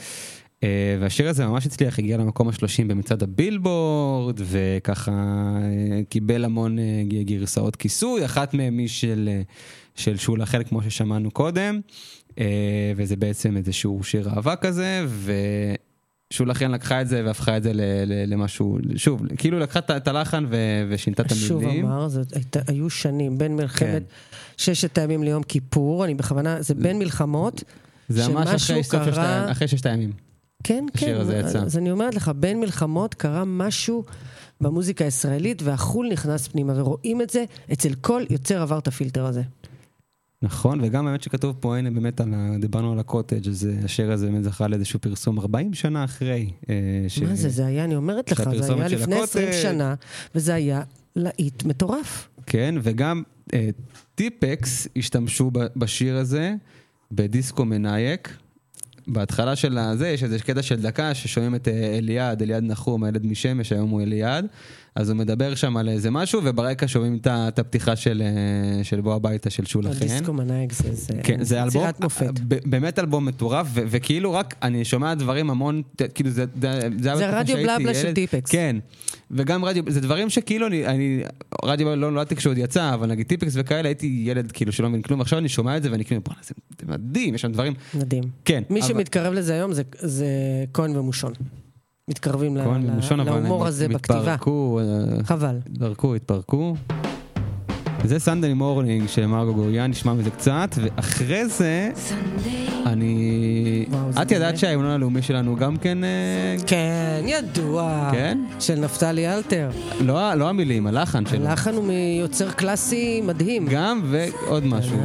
[1.00, 6.84] והשיר הזה ממש הצליח, הגיע למקום השלושים במצעד הבילבורד, וככה אה, קיבל המון אה,
[7.24, 9.42] גרסאות כיסוי, אחת מהן היא של, אה,
[9.96, 11.80] של שולה חלק, כמו ששמענו קודם,
[12.40, 12.46] אה,
[12.96, 15.34] וזה בעצם איזשהו שיר אהבה כזה, ו...
[16.34, 17.72] שולה חן לקחה את זה והפכה את זה
[18.28, 20.46] למשהו, שוב, כאילו לקחה את הלחן
[20.90, 21.86] ושינתה את שוב המילים.
[21.86, 24.04] אמר, זאת הייתה- היו שנים בין מלחמת כן.
[24.58, 27.64] ששת הימים ליום כיפור, אני בכוונה, זה בין מלחמות,
[28.10, 30.12] זה ממש שמשהו אחרי סוף ששת קרה- הימים- אחרי ששת הימים.
[30.64, 31.60] כן, כן, השיר הזה יצא.
[31.60, 34.04] אז אני אומרת לך, בין מלחמות קרה משהו
[34.62, 37.44] במוזיקה הישראלית, והחול נכנס פנימה, ורואים את זה
[37.74, 39.42] אצל כל יוצר עבר את הפילטר הזה.
[40.44, 44.12] נכון, וגם באמת שכתוב פה, הנה באמת, על ה- דיברנו על הקוטג', אז אה, השיר
[44.12, 46.50] הזה באמת זכה לאיזשהו פרסום 40 שנה אחרי.
[46.70, 46.76] אה,
[47.08, 49.62] ש- מה זה, זה היה, אני אומרת לך, זה היה לפני 20 הקוטג'.
[49.62, 49.96] שנה,
[50.36, 50.82] וזה היה
[51.16, 52.30] להיט מטורף.
[52.46, 53.70] כן, וגם אה,
[54.16, 56.54] טיפקס השתמשו בשיר הזה
[57.12, 58.38] בדיסקו מנייק,
[59.08, 63.26] בהתחלה של הזה יש איזה קטע של דקה ששומעים את אה, אליעד, אליעד נחום, הילד
[63.26, 64.48] משמש, היום הוא אליעד,
[64.96, 69.16] אז הוא מדבר שם על איזה משהו, וברקע שומעים את הפתיחה של, אה, של בוא
[69.16, 70.06] הביתה של שולה חן.
[70.06, 72.40] הדיסקו מנהיג זה- זה כן, זה אלבום, יצירת מופת.
[72.66, 75.82] באמת אלבום מטורף, ו- וכאילו רק, אני שומע דברים המון,
[76.14, 78.14] כאילו זה, זה, זה בתקופה רדיו בלבלה של.
[78.14, 78.52] טיפקס.
[78.52, 78.76] כן,
[79.32, 81.24] וגם רדיו, זה דברים שכאילו אני, אני
[81.66, 85.02] רדיו לא נולדתי כשהוא עוד יצא, אבל נגיד טיפקס וכאלה, הייתי ילד כאילו שלא מבין
[85.02, 87.74] כלום, עכשיו אני שומע את זה ואני כאילו, בואנה, זה זה מדהים, יש שם דברים,
[87.94, 88.24] מדהים.
[88.46, 88.64] כן.
[88.70, 90.26] מי אבל- שמתקרב לזה היום זה- זה
[90.74, 91.34] כהן ומושון.
[92.12, 94.36] מתקרבים להומור הזה בכתיבה.
[94.48, 95.56] אה, חבל.
[95.74, 96.76] התפרקו, התפרקו.
[98.04, 101.92] זה Sunday Morning של מרגו גוריאן, נשמע מזה קצת, ואחרי זה,
[102.86, 103.86] אני...
[104.22, 106.04] את ידעת שההמנון הלאומי שלנו גם כן...
[106.04, 108.10] אה, כן, ידוע.
[108.12, 108.38] כן?
[108.60, 109.70] של נפתלי אלתר.
[110.00, 111.48] לא לא המילים, הלחן שלו.
[111.48, 113.68] הלחן הוא מיוצר קלאסי מדהים.
[113.70, 114.98] גם ועוד משהו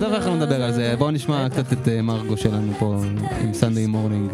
[0.00, 0.94] טוב, אנחנו נדבר על זה.
[0.98, 3.00] בואו נשמע קצת את אה, מרגו שלנו פה
[3.40, 4.30] עם Sunday Morning.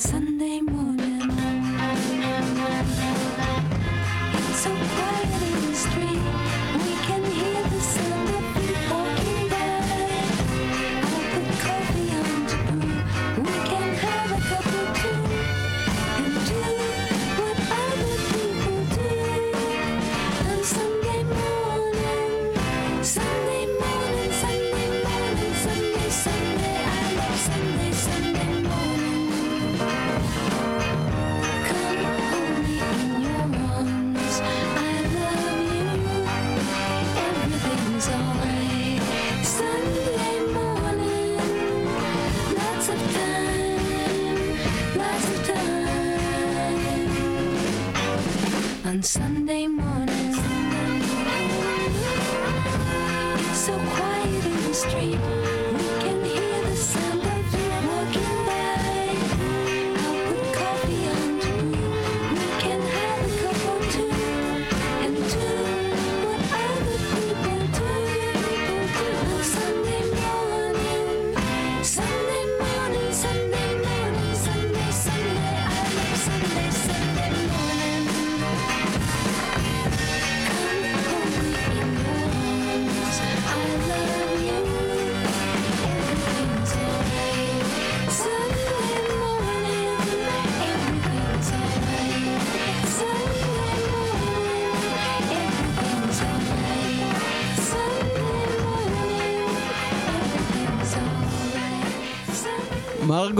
[0.00, 0.29] sun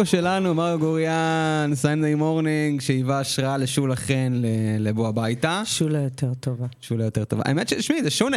[0.00, 4.42] מרגו שלנו, מרגו גוריאן, Sunday Morning, שהיווה השראה לשולה חן
[4.78, 5.62] לבוא הביתה.
[5.64, 6.66] שולה יותר טובה.
[6.80, 7.42] שולה יותר טובה.
[7.46, 8.36] האמת ששמעי, זה שונה.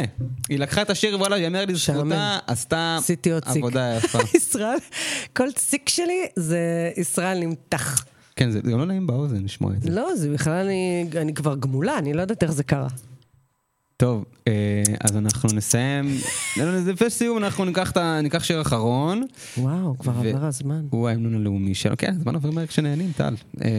[0.49, 2.97] היא לקחה את השיר, וואלה, יאמר לזכותה, עשתה.
[3.45, 4.19] עבודה יפה.
[4.35, 4.77] ישראל,
[5.35, 8.05] כל ציק שלי זה ישראל נמתח.
[8.35, 9.89] כן, זה גם לא נעים באוזן לשמוע את זה.
[9.89, 10.69] לא, זה בכלל
[11.15, 12.87] אני כבר גמולה, אני לא יודעת איך זה קרה.
[14.03, 16.05] טוב, אה, אז אנחנו נסיים.
[16.57, 17.65] לא, לא, לפני סיום אנחנו
[18.21, 19.25] ניקח שיר אחרון.
[19.57, 20.85] וואו, כבר ו- עבר הזמן.
[20.89, 21.97] הוא ההמנון הלאומי שלנו.
[21.97, 23.35] כן, הזמן עובר מהר כשנהנים, טל.
[23.63, 23.69] אה,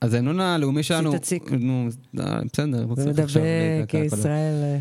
[0.00, 1.18] אז ההמנון הלאומי שלנו...
[1.18, 1.52] ציק.
[1.52, 4.54] נו, אה, בסדר, לא עכשיו ומדבק דקה כל ישראל...
[4.62, 4.78] אה,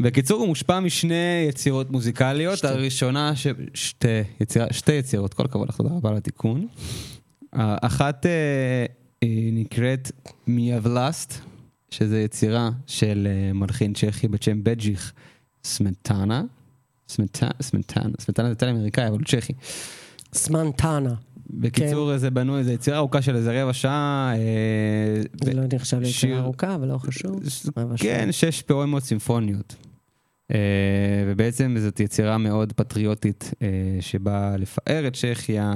[0.00, 2.64] בקיצור, הוא מושפע משני יצירות מוזיקליות.
[2.64, 3.46] הראשונה, ש...
[3.74, 4.08] שתי,
[4.40, 4.64] יציר...
[4.70, 6.66] שתי יצירות, כל הכבוד לך, תודה רבה על התיקון.
[7.52, 8.86] האחת אה,
[9.20, 10.12] היא נקראת
[10.46, 11.40] מיאבלסט,
[11.90, 15.12] שזה יצירה של אה, מלחין צ'כי בשם בג'יך.
[15.64, 16.42] סמטנה,
[17.08, 17.50] סמטנה,
[18.20, 19.52] סמטנה זה תל אמריקאי, אבל הוא צ'כי.
[20.34, 21.14] סמנטנה.
[21.50, 24.32] בקיצור, זה בנוי, זה יצירה ארוכה של איזה רבע שעה.
[24.36, 27.40] אה, זה לא נחשב שיר- ליצירה ארוכה, אבל לא חשוב.
[27.96, 29.74] כן, שש פואמות סימפוניות.
[30.52, 30.54] Uh,
[31.26, 33.50] ובעצם זאת יצירה מאוד פטריוטית
[34.00, 35.72] שבאה לפאר את צ'כיה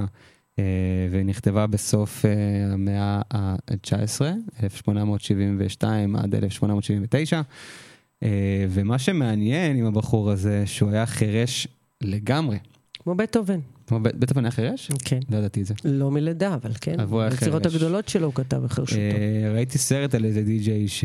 [1.10, 2.28] ונכתבה בסוף uh,
[2.72, 4.20] המאה ה-19,
[4.62, 7.40] 1872 עד 1879.
[7.40, 8.24] Uh,
[8.70, 11.68] ומה שמעניין עם הבחור הזה, שהוא היה חירש
[12.00, 12.58] לגמרי.
[12.98, 13.60] כמו בטהובן.
[13.86, 14.90] כמו בטהובן היה חירש?
[15.04, 15.20] כן.
[15.30, 15.74] לא ידעתי את זה.
[15.84, 17.00] לא מלידה, אבל כן.
[17.00, 17.74] אבל הוא היה היצירות חירש.
[17.74, 19.00] הגדולות שלו הוא כתב בחירשותו.
[19.00, 21.04] אה, ראיתי סרט על איזה די-ג'יי ש...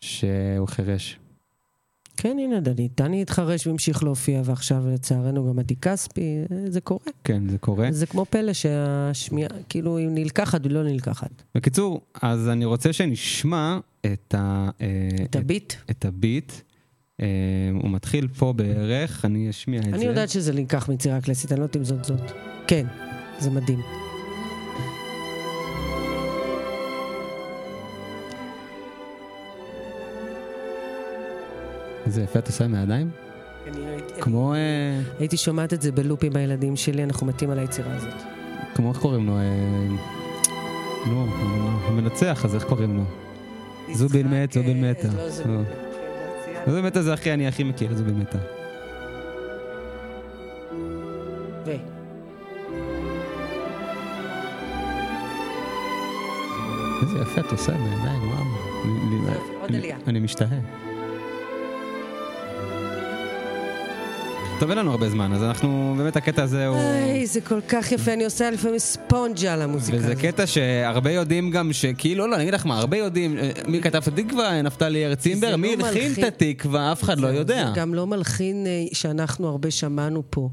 [0.00, 1.18] שהוא חירש.
[2.16, 6.36] כן, הנה, דני, דני התחרש והמשיך להופיע, ועכשיו לצערנו גם עדי כספי,
[6.68, 7.06] זה קורה.
[7.24, 7.88] כן, זה קורה.
[7.90, 11.42] זה כמו פלא שהשמיעה, כאילו, היא נלקחת ולא נלקחת.
[11.54, 15.72] בקיצור, אז אני רוצה שנשמע את, ה, אה, את הביט.
[15.90, 16.52] את הביט.
[17.20, 17.26] אה,
[17.82, 19.90] הוא מתחיל פה בערך, אני אשמיע את זה.
[19.94, 22.32] אני יודעת שזה נלקח מיצירה קלאסית, אני לא יודעת אם זאת זאת.
[22.66, 22.86] כן,
[23.38, 24.01] זה מדהים.
[32.06, 33.10] זה יפה, את עושה עם הידיים?
[34.20, 34.58] כמו, אה,
[35.18, 38.14] הייתי שומעת את זה בלופ עם הילדים שלי, אנחנו מתים על היצירה הזאת.
[38.74, 39.36] כמו איך קוראים לו?
[39.36, 39.42] אה,
[41.06, 41.26] נו,
[41.86, 43.04] המנצח, אז איך קוראים לו?
[43.94, 45.08] זובין מת, זובין מתה.
[45.16, 45.54] לא זובין.
[45.54, 45.62] לא.
[46.66, 48.38] זובין מתה זה הכי, אני הכי מכיר זובין מתה.
[51.66, 51.70] ו...
[57.02, 58.44] איזה יפה את עושה בעיניים, וואו.
[59.60, 59.96] עוד עלייה.
[60.06, 60.91] אני משתהה.
[64.62, 66.76] טוב, אין לנו הרבה זמן, אז אנחנו, באמת הקטע הזה הוא...
[66.78, 70.24] איי, זה כל כך יפה, אני עושה לפעמים ספונג'ה על המוזיקה וזה הזאת.
[70.24, 74.02] קטע שהרבה יודעים גם שכאילו, לא, אני אגיד לך מה, הרבה יודעים, אה, מי כתב
[74.08, 76.24] את התקווה, נפתלי ארצימבר, זה מי לא הלחין מלחין.
[76.24, 77.66] את התקווה, אף אחד לא יודע.
[77.74, 80.48] זה גם לא מלחין אה, שאנחנו הרבה שמענו פה.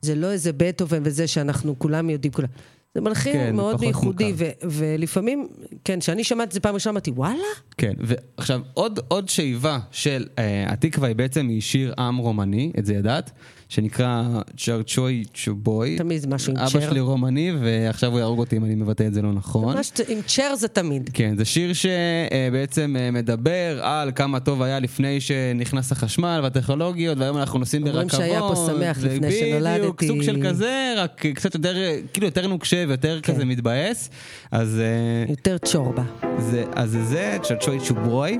[0.00, 2.48] זה לא איזה בטהובן וזה שאנחנו כולם יודעים כולם.
[2.94, 4.32] זה מלחין כן, מאוד ייחודי.
[4.36, 5.48] ו- ולפעמים,
[5.84, 7.42] כן, כשאני שמעתי את זה פעם ראשונה, אמרתי, וואלה?
[7.78, 12.94] כן, ועכשיו עוד, עוד שאיבה של אה, התקווה היא בעצם משיר עם רומני, את זה
[12.94, 13.30] ידעת?
[13.74, 14.22] שנקרא
[14.56, 15.96] צ'רצ'וי צ'ובוי.
[15.98, 16.80] תמיד משהו עם אבא צ'ר.
[16.80, 19.74] שלי רומני, ועכשיו הוא יהרוג אותי אם אני מבטא את זה לא נכון.
[19.74, 21.10] ממש עם צ'ר זה תמיד.
[21.12, 27.36] כן, זה שיר שבעצם אה, מדבר על כמה טוב היה לפני שנכנס החשמל והטכנולוגיות, והיום
[27.36, 28.20] אנחנו נוסעים אומרים ברכבות.
[28.20, 30.06] שהיה פה שמח זה לפני בדיוק, שנולדתי.
[30.06, 31.76] סוג של כזה, רק קצת יותר,
[32.12, 33.32] כאילו יותר נוקשה ויותר כן.
[33.32, 34.10] כזה מתבאס.
[34.50, 36.02] אז אה, יותר צ'ורבה.
[36.38, 38.38] זה, אז זה זה, צ'צ'וי צ'וברוי,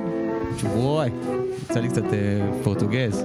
[0.60, 1.08] צ'וברוי,
[1.62, 3.24] יצא לי קצת אה, פורטוגז.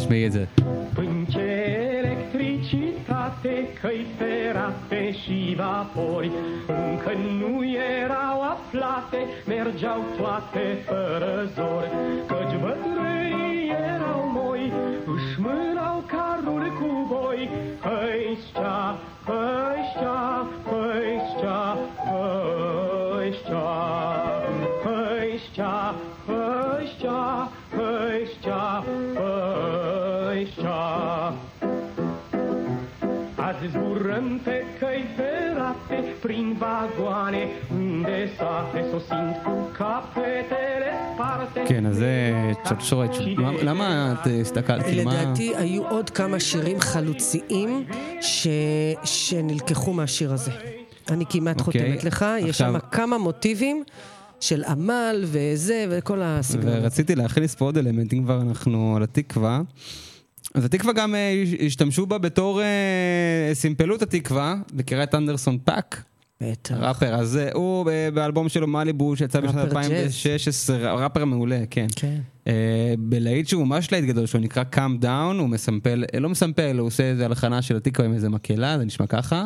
[0.00, 0.48] șmeieță.
[0.94, 6.30] Pânce păi electricitate, căi ferate și vapori,
[6.66, 7.64] încă nu
[8.04, 11.84] erau aflate, mergeau toate fără zor,
[12.26, 14.72] căci bătrânii erau moi,
[15.14, 17.50] își mânau carul cu voi,
[17.86, 18.98] hăișcea,
[19.28, 23.70] hăișcea, hăișcea, hăișcea,
[24.84, 25.94] hăișcea,
[26.26, 28.84] hăișcea, hăișcea, hăișcea,
[33.36, 37.42] Azi zburăm pe căi ferate, prin vagoane,
[37.74, 41.60] unde sate, sosind cu capetele sparte.
[41.68, 43.36] כן, אז זה צ'וברוי.
[43.62, 44.82] למה את הסתכלת?
[44.84, 47.84] כאילו, מה- לדעתי היו עוד כמה שירים חלוציים
[48.20, 48.48] ש...
[49.04, 50.50] שנלקחו מהשיר הזה.
[51.10, 53.84] אני כמעט אוקיי, חותמת לך, יש שם כמה מוטיבים
[54.40, 56.74] של עמל וזה וכל הסגנון.
[56.82, 59.60] ורציתי להכניס פה עוד אלמנט, אם כבר אנחנו על התקווה.
[60.54, 66.02] אז התקווה גם אה, השתמשו בה בתור, אה, סימפלו את התקווה, מכירה את אנדרסון פאק?
[66.42, 66.74] בטח.
[66.74, 71.86] ראפר, אז אה, הוא באלבום שלו Malibu שיצא בשנת ראפר 2016, ראפר מעולה, כן.
[71.96, 72.20] כן.
[72.98, 77.02] בלהיט שהוא ממש להיט גדול, שהוא נקרא Come Down, הוא מסמפל, לא מסמפל, הוא עושה
[77.02, 79.44] איזה הלחנה של התקווה עם איזה מקהלה, זה נשמע ככה.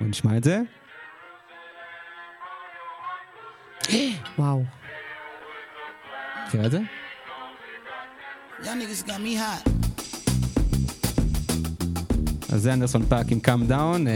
[0.00, 0.60] בוא נשמע את זה.
[4.38, 4.62] וואו.
[6.46, 6.80] מכירה את זה?
[8.62, 9.77] Y'all niggas got me hot.
[12.52, 14.06] אז זה אנדרסון פאק עם Come Down,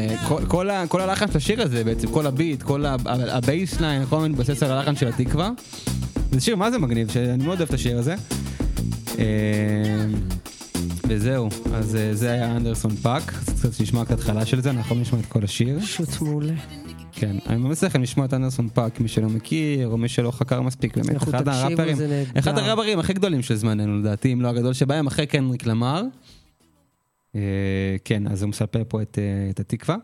[0.88, 4.70] כל, הלחן של השיר הזה בעצם, כל ה beat, כל ה bassline, הכל מתבסס על
[4.70, 5.50] הלחן של התקווה.
[6.32, 8.14] זה שיר מה זה מגניב, שאני מאוד אוהב את השיר הזה.
[9.18, 9.24] אה,
[11.08, 14.96] וזהו, אז אה, זה היה אנדרסון פאק, אז קצת נשמע את ההתחלה של זה, אנחנו
[14.96, 15.80] נשמע את כל השיר.
[15.80, 16.54] פשוט מעולה.
[17.12, 20.60] כן, אני ממליץ לכם לשמוע את אנדרסון פאק, מי שלא מכיר, או מי שלא חקר
[20.60, 21.96] מספיק, באמת, אחד הראפרים.
[22.38, 26.02] אחד הראפרים הכי גדולים של זמננו לדעתי, אם לא הגדול שבהם, אחרי קנריק למר.
[27.36, 27.40] אה,
[28.04, 29.96] כן, אז הוא מסמפל פה את, אה, את התקווה.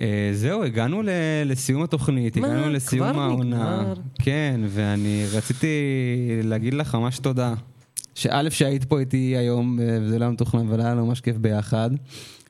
[0.00, 1.08] אה, זהו, הגענו ל-
[1.46, 2.46] לסיום התוכנית, מה?
[2.46, 3.44] הגענו לסיום כבר העונה.
[3.80, 3.94] נגמר?
[4.22, 5.66] כן, ואני רציתי
[6.42, 7.54] להגיד לך ממש תודה.
[8.14, 11.90] שא' שהיית פה איתי היום, וזה לא היה מתוכנן, אבל היה לנו ממש כיף ביחד.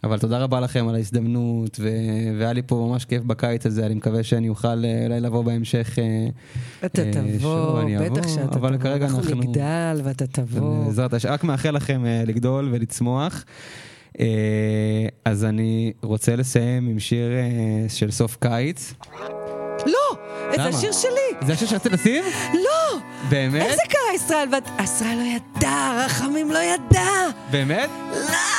[0.06, 1.88] אבל תודה רבה לכם על ההזדמנות, ו-
[2.38, 5.98] והיה לי פה ממש כיף בקיץ הזה, אני מקווה שאני אוכל אה, אולי לבוא בהמשך.
[5.98, 6.26] אה,
[6.86, 8.82] אתה אה, תבוא, שוב, בטח אבוא, שאתה אבל תבוא.
[8.82, 9.34] כרגע אנחנו אנחנו...
[9.36, 10.84] נגדל ואתה תבוא.
[10.84, 13.44] בעזרת השם, רק מאחל לכם אה, לגדול ולצמוח.
[14.20, 14.26] אה,
[15.24, 17.44] אז אני רוצה לסיים עם שיר אה,
[17.88, 18.94] של סוף קיץ.
[19.86, 20.16] לא!
[20.50, 20.68] זה למה?
[20.68, 21.46] השיר שלי!
[21.46, 22.24] זה השיר שרצית לשים?
[22.54, 22.98] לא!
[23.30, 23.62] באמת?
[23.66, 24.48] איזה קרה ישראל?
[24.82, 27.08] ישראל לא ידע, רחמים לא ידע!
[27.50, 27.90] באמת?
[28.12, 28.55] לא!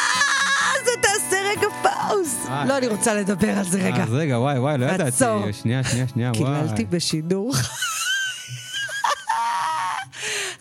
[1.52, 2.36] רגע פאוז!
[2.50, 2.66] אה.
[2.66, 4.04] לא, אני רוצה לדבר על זה רגע.
[4.04, 5.04] אז רגע, וואי, וואי, לא ידעתי.
[5.04, 5.52] עצור.
[5.52, 6.44] שנייה, שנייה, שנייה, וואי.
[6.62, 7.54] קיללתי בשידור.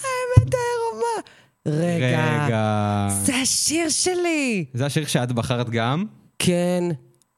[0.04, 1.22] האמת הערומה.
[1.66, 2.44] רגע.
[2.46, 3.08] רגע.
[3.24, 4.64] זה השיר שלי!
[4.74, 6.04] זה השיר שאת בחרת גם,
[6.38, 6.84] כן.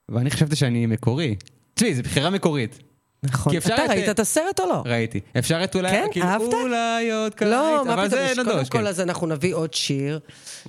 [0.08, 1.34] ואני חשבתי שאני מקורי.
[1.74, 2.78] תשמעי, זו בחירה מקורית.
[3.22, 3.56] נכון.
[3.56, 4.82] אתה את- ראית את הסרט או לא?
[4.86, 5.20] ראיתי.
[5.38, 6.06] אפשר את אולי, כן?
[6.10, 6.54] כאילו, אהבת?
[6.54, 8.86] אולי עוד קיץ, לא, אבל זה יש- קודם נדוש, כל כן.
[8.86, 10.18] אז אנחנו נביא עוד שיר.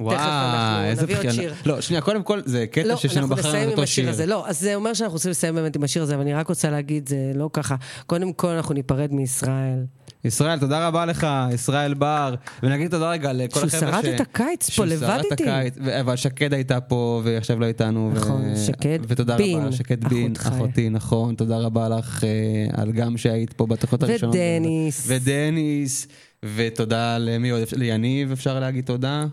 [0.01, 1.33] אנחנו איזה בחירה.
[1.33, 1.53] שיר.
[1.65, 4.03] לא, שנייה, קודם כל, זה קטע לא, ששנינו אנחנו בחרנו נסיים את עם אותו השיר
[4.03, 4.09] שיר.
[4.13, 4.25] הזה.
[4.25, 6.69] לא, אז זה אומר שאנחנו רוצים לסיים באמת עם השיר הזה, אבל אני רק רוצה
[6.69, 7.75] להגיד, זה לא ככה.
[8.07, 9.83] קודם כל אנחנו ניפרד מישראל.
[10.25, 12.35] ישראל, תודה רבה לך, ישראל בר.
[12.63, 15.43] ונגיד תודה רגע לכל שהוא החבר'ה שרד את הקיץ פה שהוא לבד איתי.
[15.49, 18.11] הקיץ, ו- אבל שקד הייתה פה ועכשיו לא איתנו.
[18.13, 20.33] ו- נכון, שקד ותודה בין, רבה, שקד בין.
[20.47, 21.35] אחותי, נכון.
[21.35, 22.29] תודה רבה לך אה,
[22.81, 24.35] על גם שהיית פה בתוכניות הראשונות.
[24.35, 25.03] ודניס.
[25.07, 26.07] ודניס.
[26.55, 27.61] ותודה למי עוד?
[27.75, 29.25] ליניב אפשר להגיד תודה.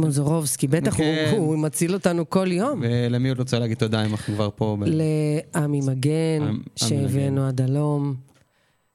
[0.00, 1.34] מוזורובסקי, בטח, הוא- כן.
[1.36, 2.82] הוא מציל אותנו כל יום.
[2.82, 4.76] ולמי עוד רוצה להגיד תודה אם אנחנו כבר פה?
[4.86, 8.31] לעמי מגן, שהבאנו עד הלום.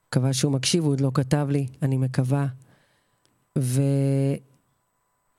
[0.08, 2.46] מקווה שהוא מקשיב, הוא עוד לא כתב לי, אני מקווה.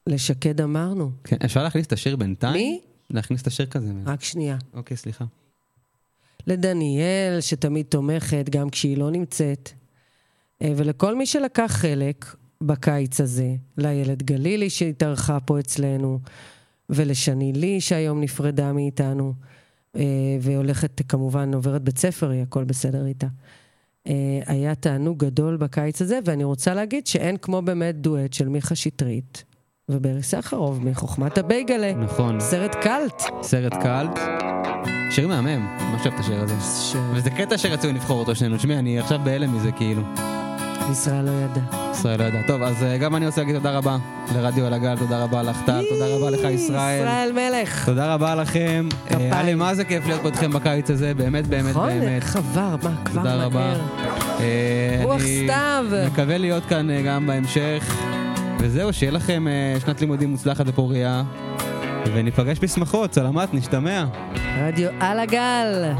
[0.07, 1.11] ולשקד אמרנו.
[1.23, 2.53] כן, אפשר להכניס את השיר בינתיים?
[2.53, 2.81] מי?
[3.09, 3.91] להכניס את השיר כזה.
[4.05, 4.57] רק שנייה.
[4.73, 5.25] אוקיי, סליחה.
[6.47, 9.71] לדניאל, שתמיד תומכת, גם כשהיא לא נמצאת.
[10.61, 16.19] אה, ולכל מי שלקח חלק בקיץ הזה, לילד גלילי שהתארחה פה אצלנו,
[16.89, 19.33] ולשני לי שהיום נפרדה מאיתנו,
[19.95, 23.27] אה, והולכת כמובן, עוברת בית ספר, היא הכל בסדר איתה.
[24.09, 28.75] אה, היה תענוג גדול בקיץ הזה, ואני רוצה להגיד שאין כמו באמת דואט של מיכה
[28.75, 29.43] שטרית
[29.89, 31.93] וברי סחרוב מחוכמת הבייגלה.
[31.93, 32.39] נכון.
[32.39, 33.23] סרט קאלט.
[33.41, 34.19] סרט קאלט.
[35.11, 36.53] שיר מהמם, ממש אוהב את השיר הזה.
[37.13, 38.57] וזה קטע שרצינו לבחור אותו שנינו.
[38.57, 40.01] תשמעי, אני עכשיו בהלם מזה כאילו.
[40.91, 41.61] ישראל לא ידע.
[41.91, 42.41] ישראל לא ידע.
[42.47, 43.97] טוב, אז אה, גם אני רוצה להגיד תודה רבה
[44.35, 47.01] לרדיו על הגל, תודה רבה לך טל, תודה רבה לך ישראל.
[47.01, 47.85] ישראל מלך.
[47.85, 48.87] תודה רבה לכם.
[49.11, 52.23] אה, היה לי מה זה כיף להיות פה איתכם בקיץ הזה, באמת באמת נכון, באמת.
[52.35, 53.59] עבר, מה, כבר תודה רבה.
[53.59, 53.81] מהר.
[54.39, 55.85] אה, רוח סתיו.
[56.07, 57.95] מקווה להיות כאן אה, גם בהמשך.
[58.59, 61.23] וזהו, שיהיה לכם אה, שנת לימודים מוצלחת ופוריה.
[62.13, 64.05] וניפגש בשמחות, סלמת, נשתמע.
[64.61, 65.91] רדיו על הגל.